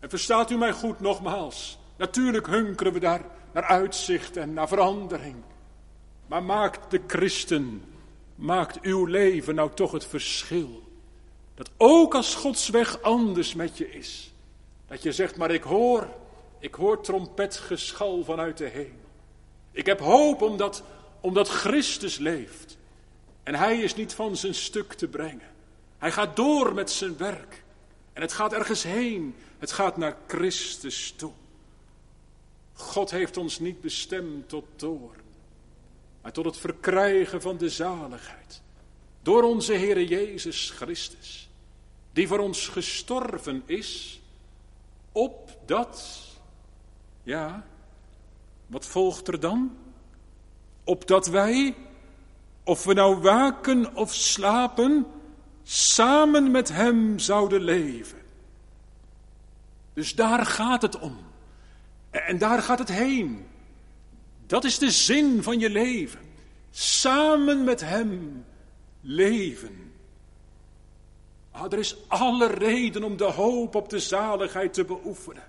En 0.00 0.08
verstaat 0.08 0.50
u 0.50 0.56
mij 0.56 0.72
goed 0.72 1.00
nogmaals? 1.00 1.78
Natuurlijk 1.96 2.46
hunkeren 2.46 2.92
we 2.92 3.00
daar 3.00 3.24
naar 3.52 3.64
uitzicht 3.64 4.36
en 4.36 4.52
naar 4.52 4.68
verandering. 4.68 5.36
Maar 6.26 6.42
maakt 6.42 6.90
de 6.90 7.00
christen, 7.06 7.82
maakt 8.36 8.80
uw 8.80 9.04
leven 9.04 9.54
nou 9.54 9.70
toch 9.74 9.92
het 9.92 10.06
verschil. 10.06 10.82
Dat 11.54 11.70
ook 11.76 12.14
als 12.14 12.34
Gods 12.34 12.68
weg 12.68 13.02
anders 13.02 13.54
met 13.54 13.78
je 13.78 13.90
is. 13.90 14.32
Dat 14.88 15.02
je 15.02 15.12
zegt, 15.12 15.36
maar 15.36 15.50
ik 15.50 15.62
hoor, 15.62 16.08
ik 16.58 16.74
hoor 16.74 17.00
trompetgeschal 17.00 18.24
vanuit 18.24 18.58
de 18.58 18.68
hemel. 18.68 19.04
Ik 19.72 19.86
heb 19.86 20.00
hoop 20.00 20.42
omdat, 20.42 20.82
omdat 21.20 21.48
Christus 21.48 22.18
leeft. 22.18 22.78
En 23.42 23.54
hij 23.54 23.78
is 23.78 23.94
niet 23.94 24.14
van 24.14 24.36
zijn 24.36 24.54
stuk 24.54 24.92
te 24.92 25.08
brengen. 25.08 25.54
Hij 25.98 26.12
gaat 26.12 26.36
door 26.36 26.74
met 26.74 26.90
zijn 26.90 27.16
werk. 27.16 27.62
En 28.12 28.22
het 28.22 28.32
gaat 28.32 28.52
ergens 28.52 28.82
heen. 28.82 29.34
Het 29.58 29.72
gaat 29.72 29.96
naar 29.96 30.16
Christus 30.26 31.14
toe. 31.16 31.32
God 32.76 33.10
heeft 33.10 33.36
ons 33.36 33.58
niet 33.58 33.80
bestemd 33.80 34.48
tot 34.48 34.64
toorn, 34.76 35.20
maar 36.26 36.34
tot 36.34 36.44
het 36.44 36.58
verkrijgen 36.58 37.42
van 37.42 37.56
de 37.56 37.68
zaligheid. 37.68 38.62
Door 39.22 39.42
onze 39.42 39.72
Heere 39.72 40.06
Jezus 40.06 40.70
Christus, 40.70 41.48
die 42.12 42.28
voor 42.28 42.38
ons 42.38 42.68
gestorven 42.68 43.62
is, 43.66 44.20
opdat, 45.12 46.18
ja, 47.22 47.66
wat 48.66 48.86
volgt 48.86 49.28
er 49.28 49.40
dan? 49.40 49.76
Opdat 50.84 51.26
wij, 51.26 51.74
of 52.64 52.84
we 52.84 52.92
nou 52.92 53.16
waken 53.16 53.94
of 53.94 54.14
slapen, 54.14 55.06
samen 55.62 56.50
met 56.50 56.68
Hem 56.68 57.18
zouden 57.18 57.62
leven. 57.62 58.22
Dus 59.92 60.14
daar 60.14 60.46
gaat 60.46 60.82
het 60.82 60.98
om. 60.98 61.18
En 62.10 62.38
daar 62.38 62.62
gaat 62.62 62.78
het 62.78 62.92
heen. 62.92 63.46
Dat 64.46 64.64
is 64.64 64.78
de 64.78 64.90
zin 64.90 65.42
van 65.42 65.58
je 65.58 65.70
leven. 65.70 66.20
Samen 66.70 67.64
met 67.64 67.80
Hem 67.80 68.44
leven. 69.00 69.92
Ah, 71.50 71.72
er 71.72 71.78
is 71.78 71.96
alle 72.08 72.46
reden 72.46 73.04
om 73.04 73.16
de 73.16 73.24
hoop 73.24 73.74
op 73.74 73.88
de 73.88 74.00
zaligheid 74.00 74.74
te 74.74 74.84
beoefenen. 74.84 75.44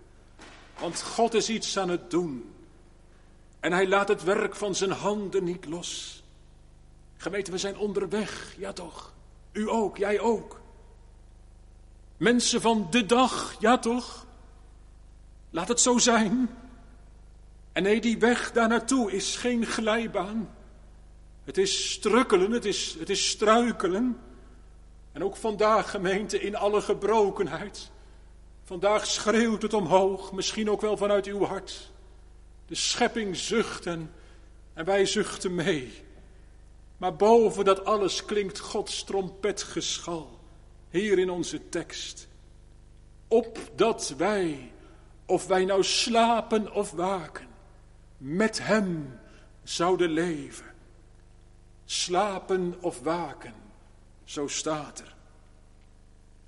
Want 0.80 1.02
God 1.02 1.34
is 1.34 1.50
iets 1.50 1.78
aan 1.78 1.90
het 1.90 2.12
doen. 2.12 2.54
En 3.60 3.72
Hij 3.72 3.88
laat 3.88 4.08
het 4.08 4.24
werk 4.24 4.56
van 4.56 4.76
zijn 4.76 4.92
handen 4.92 5.44
niet 5.44 5.66
los. 5.66 6.24
Gemeente, 7.18 7.52
we 7.52 7.58
zijn 7.58 7.78
onderweg, 7.78 8.56
ja 8.58 8.74
toch? 8.74 9.14
U 9.52 9.70
ook, 9.70 9.98
jij 9.98 10.20
ook. 10.20 10.62
Mensen 12.18 12.62
van 12.62 12.88
de 12.90 13.06
dag, 13.06 13.56
ja 13.60 13.78
toch? 13.78 14.26
Laat 15.50 15.68
het 15.68 15.82
zo 15.82 15.98
zijn. 15.98 16.50
En 17.78 17.84
nee, 17.84 18.02
die 18.02 18.18
weg 18.18 18.52
daar 18.52 18.68
naartoe 18.68 19.12
is 19.12 19.36
geen 19.36 19.66
glijbaan. 19.66 20.56
Het 21.44 21.58
is 21.58 21.92
strukkelen, 21.92 22.52
het 22.52 22.66
is, 22.66 22.96
het 23.00 23.10
is 23.10 23.30
struikelen. 23.30 24.20
En 25.12 25.24
ook 25.24 25.36
vandaag, 25.36 25.92
gemeente, 25.92 26.42
in 26.42 26.56
alle 26.56 26.82
gebrokenheid. 26.82 27.92
Vandaag 28.64 29.06
schreeuwt 29.06 29.62
het 29.62 29.74
omhoog, 29.74 30.32
misschien 30.32 30.70
ook 30.70 30.82
wel 30.82 30.98
vanuit 30.98 31.26
uw 31.26 31.44
hart. 31.44 31.92
De 32.68 32.76
schepping 32.76 33.36
zucht 33.36 33.86
en, 33.86 34.12
en 34.74 34.86
wij 34.86 35.06
zuchten 35.06 35.56
mee. 35.56 36.04
Maar 36.98 37.16
boven 37.16 37.66
dat 37.66 37.86
alles 37.86 38.26
klinkt 38.26 38.60
Gods 38.60 39.04
trompetgeschal. 39.04 40.40
Hier 40.90 41.20
in 41.20 41.30
onze 41.30 41.70
tekst. 41.70 42.28
Opdat 43.28 44.14
wij 44.18 44.72
of 45.26 45.48
wij 45.48 45.66
nou 45.66 45.84
slapen 45.84 46.74
of 46.74 46.92
waken, 46.92 47.47
met 48.18 48.60
Hem 48.64 49.20
zouden 49.64 50.10
leven. 50.10 50.66
Slapen 51.86 52.76
of 52.80 53.00
waken, 53.00 53.54
zo 54.24 54.48
staat 54.48 55.00
er. 55.00 55.16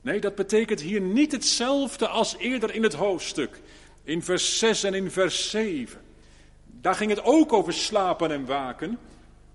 Nee, 0.01 0.19
dat 0.19 0.35
betekent 0.35 0.81
hier 0.81 1.01
niet 1.01 1.31
hetzelfde 1.31 2.07
als 2.07 2.37
eerder 2.37 2.73
in 2.73 2.83
het 2.83 2.93
hoofdstuk, 2.93 3.61
in 4.03 4.23
vers 4.23 4.59
6 4.59 4.83
en 4.83 4.93
in 4.93 5.11
vers 5.11 5.49
7. 5.49 6.01
Daar 6.65 6.95
ging 6.95 7.09
het 7.09 7.23
ook 7.23 7.53
over 7.53 7.73
slapen 7.73 8.31
en 8.31 8.45
waken. 8.45 8.99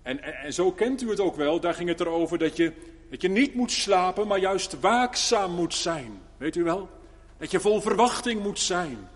En, 0.02 0.22
en, 0.22 0.34
en, 0.34 0.52
zo 0.52 0.72
kent 0.72 1.02
u 1.02 1.10
het 1.10 1.20
ook 1.20 1.36
wel, 1.36 1.60
daar 1.60 1.74
ging 1.74 1.88
het 1.88 2.00
erover 2.00 2.38
dat 2.38 2.56
je, 2.56 2.72
dat 3.10 3.22
je 3.22 3.28
niet 3.28 3.54
moet 3.54 3.72
slapen, 3.72 4.26
maar 4.26 4.38
juist 4.38 4.80
waakzaam 4.80 5.52
moet 5.52 5.74
zijn. 5.74 6.20
Weet 6.36 6.56
u 6.56 6.62
wel? 6.62 6.88
Dat 7.38 7.50
je 7.50 7.60
vol 7.60 7.80
verwachting 7.80 8.42
moet 8.42 8.60
zijn 8.60 9.08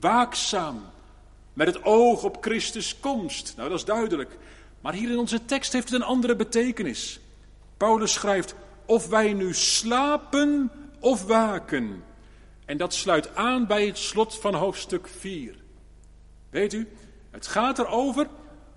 waakzaam, 0.00 0.84
met 1.54 1.66
het 1.66 1.84
oog 1.84 2.24
op 2.24 2.36
Christus 2.40 3.00
komst. 3.00 3.52
Nou, 3.56 3.68
dat 3.68 3.78
is 3.78 3.84
duidelijk. 3.84 4.38
Maar 4.80 4.92
hier 4.92 5.10
in 5.10 5.18
onze 5.18 5.44
tekst 5.44 5.72
heeft 5.72 5.90
het 5.90 6.00
een 6.00 6.06
andere 6.06 6.36
betekenis. 6.36 7.20
Paulus 7.76 8.12
schrijft, 8.12 8.54
of 8.86 9.08
wij 9.08 9.32
nu 9.32 9.54
slapen 9.54 10.70
of 11.00 11.24
waken. 11.24 12.04
En 12.64 12.76
dat 12.76 12.94
sluit 12.94 13.36
aan 13.36 13.66
bij 13.66 13.86
het 13.86 13.98
slot 13.98 14.38
van 14.38 14.54
hoofdstuk 14.54 15.08
4. 15.08 15.54
Weet 16.50 16.72
u, 16.72 16.88
het 17.30 17.46
gaat 17.46 17.78
erover 17.78 18.28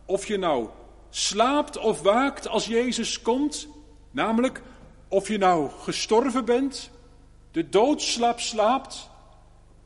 of 0.06 0.26
je 0.26 0.38
nou 0.38 0.70
slaapt 1.10 1.78
of 1.78 2.02
waakt 2.02 2.48
als 2.48 2.66
Jezus 2.66 3.22
komt. 3.22 3.68
Namelijk, 4.12 4.62
of 5.08 5.28
je 5.28 5.38
nou 5.38 5.70
gestorven 5.70 6.46
bent, 6.46 6.92
de 7.52 7.70
doodslaap 7.70 8.40
slaapt, 8.40 9.10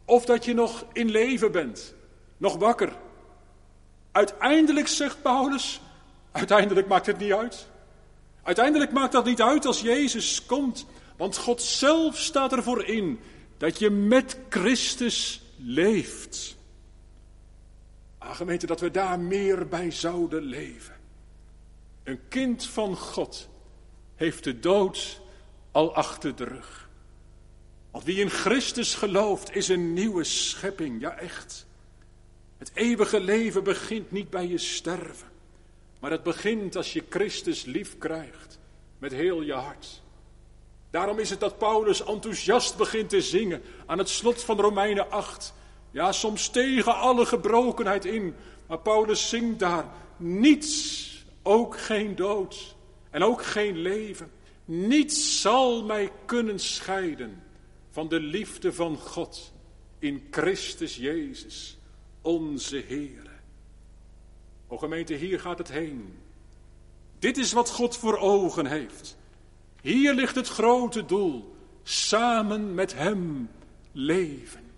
of 0.05 0.25
dat 0.25 0.45
je 0.45 0.53
nog 0.53 0.85
in 0.93 1.09
leven 1.09 1.51
bent, 1.51 1.93
nog 2.41 2.57
wakker. 2.57 2.93
Uiteindelijk, 4.11 4.87
zegt 4.87 5.21
Paulus, 5.21 5.81
uiteindelijk 6.31 6.87
maakt 6.87 7.05
het 7.05 7.17
niet 7.17 7.33
uit. 7.33 7.67
Uiteindelijk 8.43 8.91
maakt 8.91 9.11
dat 9.11 9.25
niet 9.25 9.41
uit 9.41 9.65
als 9.65 9.81
Jezus 9.81 10.45
komt, 10.45 10.85
want 11.17 11.37
God 11.37 11.61
zelf 11.61 12.17
staat 12.17 12.53
ervoor 12.53 12.85
in 12.85 13.19
dat 13.57 13.79
je 13.79 13.89
met 13.89 14.37
Christus 14.49 15.41
leeft. 15.57 16.55
Gemeente, 18.19 18.65
dat 18.65 18.79
we 18.79 18.91
daar 18.91 19.19
meer 19.19 19.67
bij 19.67 19.91
zouden 19.91 20.41
leven. 20.41 20.95
Een 22.03 22.19
kind 22.27 22.65
van 22.65 22.97
God 22.97 23.49
heeft 24.15 24.43
de 24.43 24.59
dood 24.59 25.21
al 25.71 25.95
achter 25.95 26.35
de 26.35 26.43
rug. 26.43 26.89
Want 27.91 28.03
wie 28.03 28.19
in 28.19 28.29
Christus 28.29 28.95
gelooft 28.95 29.55
is 29.55 29.67
een 29.67 29.93
nieuwe 29.93 30.23
schepping, 30.23 31.01
ja 31.01 31.17
echt. 31.17 31.65
Het 32.61 32.71
eeuwige 32.73 33.19
leven 33.19 33.63
begint 33.63 34.11
niet 34.11 34.29
bij 34.29 34.47
je 34.47 34.57
sterven, 34.57 35.27
maar 35.99 36.11
het 36.11 36.23
begint 36.23 36.75
als 36.75 36.93
je 36.93 37.03
Christus 37.09 37.63
lief 37.63 37.97
krijgt. 37.97 38.59
met 38.97 39.11
heel 39.11 39.41
je 39.41 39.53
hart. 39.53 40.01
Daarom 40.89 41.19
is 41.19 41.29
het 41.29 41.39
dat 41.39 41.57
Paulus 41.57 42.03
enthousiast 42.03 42.77
begint 42.77 43.09
te 43.09 43.21
zingen 43.21 43.61
aan 43.85 43.97
het 43.97 44.09
slot 44.09 44.43
van 44.43 44.59
Romeinen 44.59 45.11
8. 45.11 45.53
Ja, 45.91 46.11
soms 46.11 46.49
tegen 46.49 46.95
alle 46.95 47.25
gebrokenheid 47.25 48.05
in. 48.05 48.35
Maar 48.67 48.79
Paulus 48.79 49.29
zingt 49.29 49.59
daar 49.59 49.85
niets, 50.17 51.25
ook 51.43 51.79
geen 51.79 52.15
dood 52.15 52.75
en 53.09 53.23
ook 53.23 53.43
geen 53.43 53.77
leven. 53.77 54.31
Niets 54.65 55.41
zal 55.41 55.83
mij 55.83 56.11
kunnen 56.25 56.59
scheiden 56.59 57.43
van 57.89 58.07
de 58.07 58.19
liefde 58.19 58.73
van 58.73 58.97
God 58.97 59.51
in 59.99 60.27
Christus 60.31 60.95
Jezus, 60.95 61.79
onze 62.21 62.83
Heer. 62.87 63.29
O 64.67 64.77
gemeente, 64.77 65.13
hier 65.13 65.39
gaat 65.39 65.57
het 65.57 65.71
heen. 65.71 66.19
Dit 67.19 67.37
is 67.37 67.51
wat 67.51 67.69
God 67.69 67.97
voor 67.97 68.17
ogen 68.17 68.65
heeft. 68.65 69.17
Hier 69.81 70.13
ligt 70.13 70.35
het 70.35 70.47
grote 70.47 71.05
doel. 71.05 71.55
Samen 71.83 72.73
met 72.73 72.93
Hem 72.93 73.49
leven. 73.91 74.71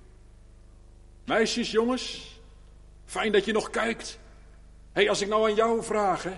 Meisjes, 1.26 1.72
jongens, 1.72 2.40
fijn 3.06 3.32
dat 3.32 3.46
je 3.46 3.52
nog 3.52 3.70
kijkt. 3.70 4.20
Hé, 4.92 5.02
hey, 5.02 5.10
als 5.10 5.22
ik 5.22 5.28
nou 5.28 5.50
aan 5.50 5.56
jou 5.56 5.84
vraag, 5.84 6.24
hè, 6.24 6.34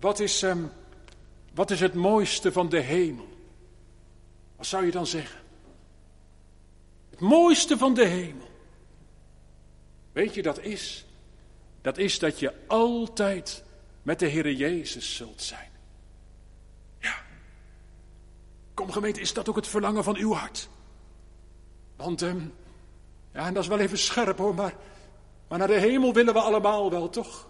wat, 0.00 0.20
is, 0.20 0.42
um, 0.42 0.70
wat 1.54 1.70
is 1.70 1.80
het 1.80 1.94
mooiste 1.94 2.52
van 2.52 2.68
de 2.68 2.80
hemel? 2.80 3.28
Wat 4.56 4.66
zou 4.66 4.84
je 4.84 4.90
dan 4.90 5.06
zeggen? 5.06 5.40
Het 7.10 7.20
mooiste 7.20 7.78
van 7.78 7.94
de 7.94 8.06
hemel. 8.06 8.47
Weet 10.12 10.34
je, 10.34 10.42
dat 10.42 10.60
is, 10.60 11.06
dat 11.80 11.98
is 11.98 12.18
dat 12.18 12.38
je 12.38 12.52
altijd 12.66 13.64
met 14.02 14.18
de 14.18 14.28
Heere 14.28 14.56
Jezus 14.56 15.16
zult 15.16 15.42
zijn. 15.42 15.70
Ja. 17.00 17.14
Kom 18.74 18.90
gemeente, 18.90 19.20
is 19.20 19.32
dat 19.32 19.48
ook 19.48 19.56
het 19.56 19.68
verlangen 19.68 20.04
van 20.04 20.16
uw 20.16 20.32
hart? 20.32 20.68
Want, 21.96 22.20
um, 22.20 22.52
ja, 23.34 23.46
en 23.46 23.54
dat 23.54 23.62
is 23.62 23.68
wel 23.68 23.78
even 23.78 23.98
scherp 23.98 24.38
hoor, 24.38 24.54
maar, 24.54 24.74
maar 25.48 25.58
naar 25.58 25.68
de 25.68 25.80
hemel 25.80 26.12
willen 26.12 26.34
we 26.34 26.40
allemaal 26.40 26.90
wel, 26.90 27.08
toch? 27.08 27.48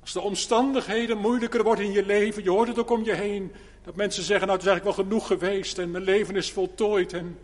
Als 0.00 0.12
de 0.12 0.20
omstandigheden 0.20 1.18
moeilijker 1.18 1.62
worden 1.62 1.84
in 1.84 1.92
je 1.92 2.06
leven, 2.06 2.42
je 2.42 2.50
hoort 2.50 2.68
het 2.68 2.78
ook 2.78 2.90
om 2.90 3.04
je 3.04 3.14
heen, 3.14 3.52
dat 3.82 3.96
mensen 3.96 4.22
zeggen, 4.22 4.46
nou 4.46 4.58
het 4.58 4.66
is 4.66 4.72
eigenlijk 4.72 4.96
wel 4.96 5.06
genoeg 5.06 5.26
geweest 5.26 5.78
en 5.78 5.90
mijn 5.90 6.04
leven 6.04 6.36
is 6.36 6.52
voltooid 6.52 7.12
en 7.12 7.38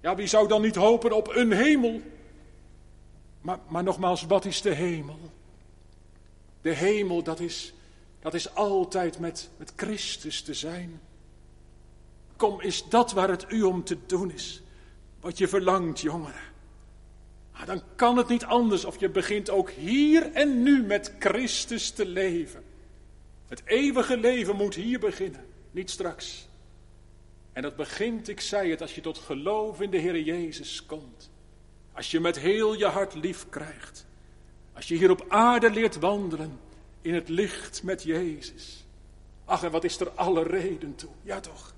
ja, 0.00 0.14
wie 0.14 0.26
zou 0.26 0.48
dan 0.48 0.62
niet 0.62 0.76
hopen 0.76 1.12
op 1.12 1.28
een 1.28 1.52
hemel? 1.52 2.00
Maar, 3.46 3.58
maar 3.68 3.82
nogmaals, 3.82 4.22
wat 4.22 4.44
is 4.44 4.62
de 4.62 4.74
hemel? 4.74 5.18
De 6.60 6.72
hemel, 6.72 7.22
dat 7.22 7.40
is, 7.40 7.72
dat 8.20 8.34
is 8.34 8.54
altijd 8.54 9.18
met, 9.18 9.50
met 9.56 9.72
Christus 9.76 10.42
te 10.42 10.54
zijn. 10.54 11.00
Kom, 12.36 12.60
is 12.60 12.88
dat 12.88 13.12
waar 13.12 13.28
het 13.28 13.44
u 13.48 13.62
om 13.62 13.84
te 13.84 13.98
doen 14.06 14.30
is? 14.32 14.62
Wat 15.20 15.38
je 15.38 15.48
verlangt, 15.48 16.00
jongeren. 16.00 16.40
Ah, 17.52 17.66
dan 17.66 17.82
kan 17.96 18.16
het 18.16 18.28
niet 18.28 18.44
anders 18.44 18.84
of 18.84 19.00
je 19.00 19.08
begint 19.08 19.50
ook 19.50 19.70
hier 19.70 20.32
en 20.32 20.62
nu 20.62 20.82
met 20.82 21.14
Christus 21.18 21.90
te 21.90 22.06
leven. 22.06 22.64
Het 23.48 23.62
eeuwige 23.64 24.16
leven 24.16 24.56
moet 24.56 24.74
hier 24.74 24.98
beginnen, 24.98 25.46
niet 25.70 25.90
straks. 25.90 26.48
En 27.52 27.62
dat 27.62 27.76
begint, 27.76 28.28
ik 28.28 28.40
zei 28.40 28.70
het, 28.70 28.80
als 28.80 28.94
je 28.94 29.00
tot 29.00 29.18
geloof 29.18 29.80
in 29.80 29.90
de 29.90 29.98
Heer 29.98 30.20
Jezus 30.20 30.86
komt. 30.86 31.30
Als 31.96 32.10
je 32.10 32.20
met 32.20 32.38
heel 32.38 32.74
je 32.74 32.86
hart 32.86 33.14
lief 33.14 33.48
krijgt. 33.48 34.06
Als 34.72 34.88
je 34.88 34.96
hier 34.96 35.10
op 35.10 35.24
aarde 35.28 35.70
leert 35.70 35.98
wandelen 35.98 36.60
in 37.00 37.14
het 37.14 37.28
licht 37.28 37.82
met 37.82 38.02
Jezus. 38.02 38.84
Ach, 39.44 39.62
en 39.62 39.70
wat 39.70 39.84
is 39.84 40.00
er 40.00 40.10
alle 40.10 40.42
reden 40.42 40.94
toe? 40.94 41.10
Ja 41.22 41.40
toch? 41.40 41.74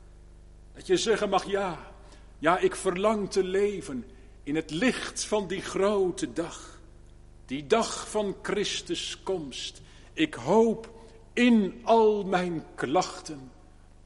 Dat 0.74 0.86
je 0.86 0.96
zeggen 0.96 1.28
mag, 1.28 1.44
ja, 1.44 1.92
ja, 2.38 2.58
ik 2.58 2.74
verlang 2.74 3.30
te 3.30 3.44
leven 3.44 4.04
in 4.42 4.56
het 4.56 4.70
licht 4.70 5.24
van 5.24 5.48
die 5.48 5.60
grote 5.60 6.32
dag. 6.32 6.80
Die 7.46 7.66
dag 7.66 8.10
van 8.10 8.36
Christus 8.42 9.22
komst. 9.22 9.80
Ik 10.12 10.34
hoop 10.34 10.90
in 11.32 11.80
al 11.82 12.24
mijn 12.24 12.64
klachten 12.74 13.50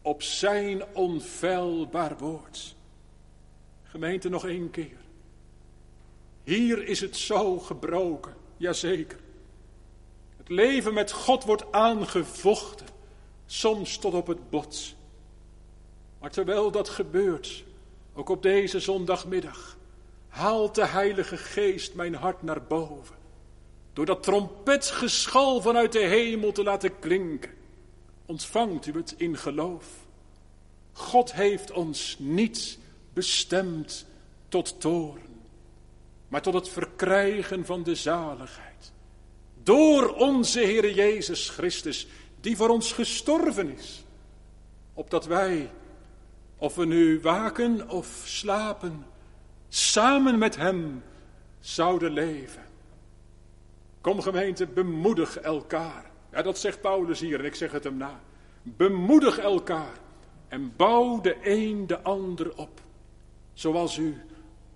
op 0.02 0.22
zijn 0.22 0.82
onfeilbaar 0.94 2.18
woord. 2.18 2.74
Gemeente 3.82 4.28
nog 4.28 4.46
één 4.46 4.70
keer. 4.70 5.01
Hier 6.44 6.88
is 6.88 7.00
het 7.00 7.16
zo 7.16 7.58
gebroken, 7.58 8.34
jazeker. 8.56 9.18
Het 10.36 10.48
leven 10.48 10.94
met 10.94 11.12
God 11.12 11.44
wordt 11.44 11.72
aangevochten, 11.72 12.86
soms 13.46 13.98
tot 13.98 14.14
op 14.14 14.26
het 14.26 14.50
bot. 14.50 14.94
Maar 16.18 16.30
terwijl 16.30 16.70
dat 16.70 16.88
gebeurt, 16.88 17.64
ook 18.14 18.28
op 18.28 18.42
deze 18.42 18.80
zondagmiddag, 18.80 19.76
haalt 20.28 20.74
de 20.74 20.86
Heilige 20.86 21.36
Geest 21.36 21.94
mijn 21.94 22.14
hart 22.14 22.42
naar 22.42 22.62
boven. 22.62 23.16
Door 23.92 24.06
dat 24.06 24.22
trompetgeschal 24.22 25.60
vanuit 25.60 25.92
de 25.92 25.98
hemel 25.98 26.52
te 26.52 26.62
laten 26.62 26.98
klinken 26.98 27.50
ontvangt 28.26 28.86
u 28.86 28.92
het 28.92 29.14
in 29.16 29.36
geloof. 29.36 29.86
God 30.92 31.32
heeft 31.32 31.70
ons 31.70 32.16
niet 32.18 32.78
bestemd 33.12 34.06
tot 34.48 34.80
toren, 34.80 35.31
maar 36.32 36.42
tot 36.42 36.54
het 36.54 36.68
verkrijgen 36.68 37.66
van 37.66 37.82
de 37.82 37.94
zaligheid. 37.94 38.92
Door 39.62 40.14
onze 40.14 40.60
Heer 40.60 40.94
Jezus 40.94 41.48
Christus, 41.48 42.06
die 42.40 42.56
voor 42.56 42.68
ons 42.68 42.92
gestorven 42.92 43.76
is, 43.76 44.04
opdat 44.94 45.26
wij, 45.26 45.70
of 46.56 46.74
we 46.74 46.84
nu 46.84 47.20
waken 47.20 47.88
of 47.88 48.22
slapen, 48.24 49.06
samen 49.68 50.38
met 50.38 50.56
Hem 50.56 51.02
zouden 51.60 52.12
leven. 52.12 52.62
Kom 54.00 54.20
gemeente, 54.20 54.66
bemoedig 54.66 55.36
elkaar. 55.36 56.10
Ja, 56.30 56.42
dat 56.42 56.58
zegt 56.58 56.80
Paulus 56.80 57.20
hier 57.20 57.38
en 57.38 57.44
ik 57.44 57.54
zeg 57.54 57.72
het 57.72 57.84
hem 57.84 57.96
na. 57.96 58.20
Bemoedig 58.62 59.38
elkaar 59.38 59.98
en 60.48 60.72
bouw 60.76 61.20
de 61.20 61.36
een 61.42 61.86
de 61.86 62.02
ander 62.02 62.56
op, 62.56 62.80
zoals 63.52 63.96
u 63.96 64.20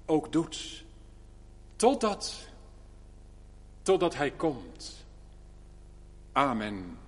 ook 0.06 0.32
doet. 0.32 0.84
Totdat, 1.76 2.48
totdat 3.82 4.14
hij 4.16 4.30
komt. 4.30 5.04
Amen. 6.32 6.98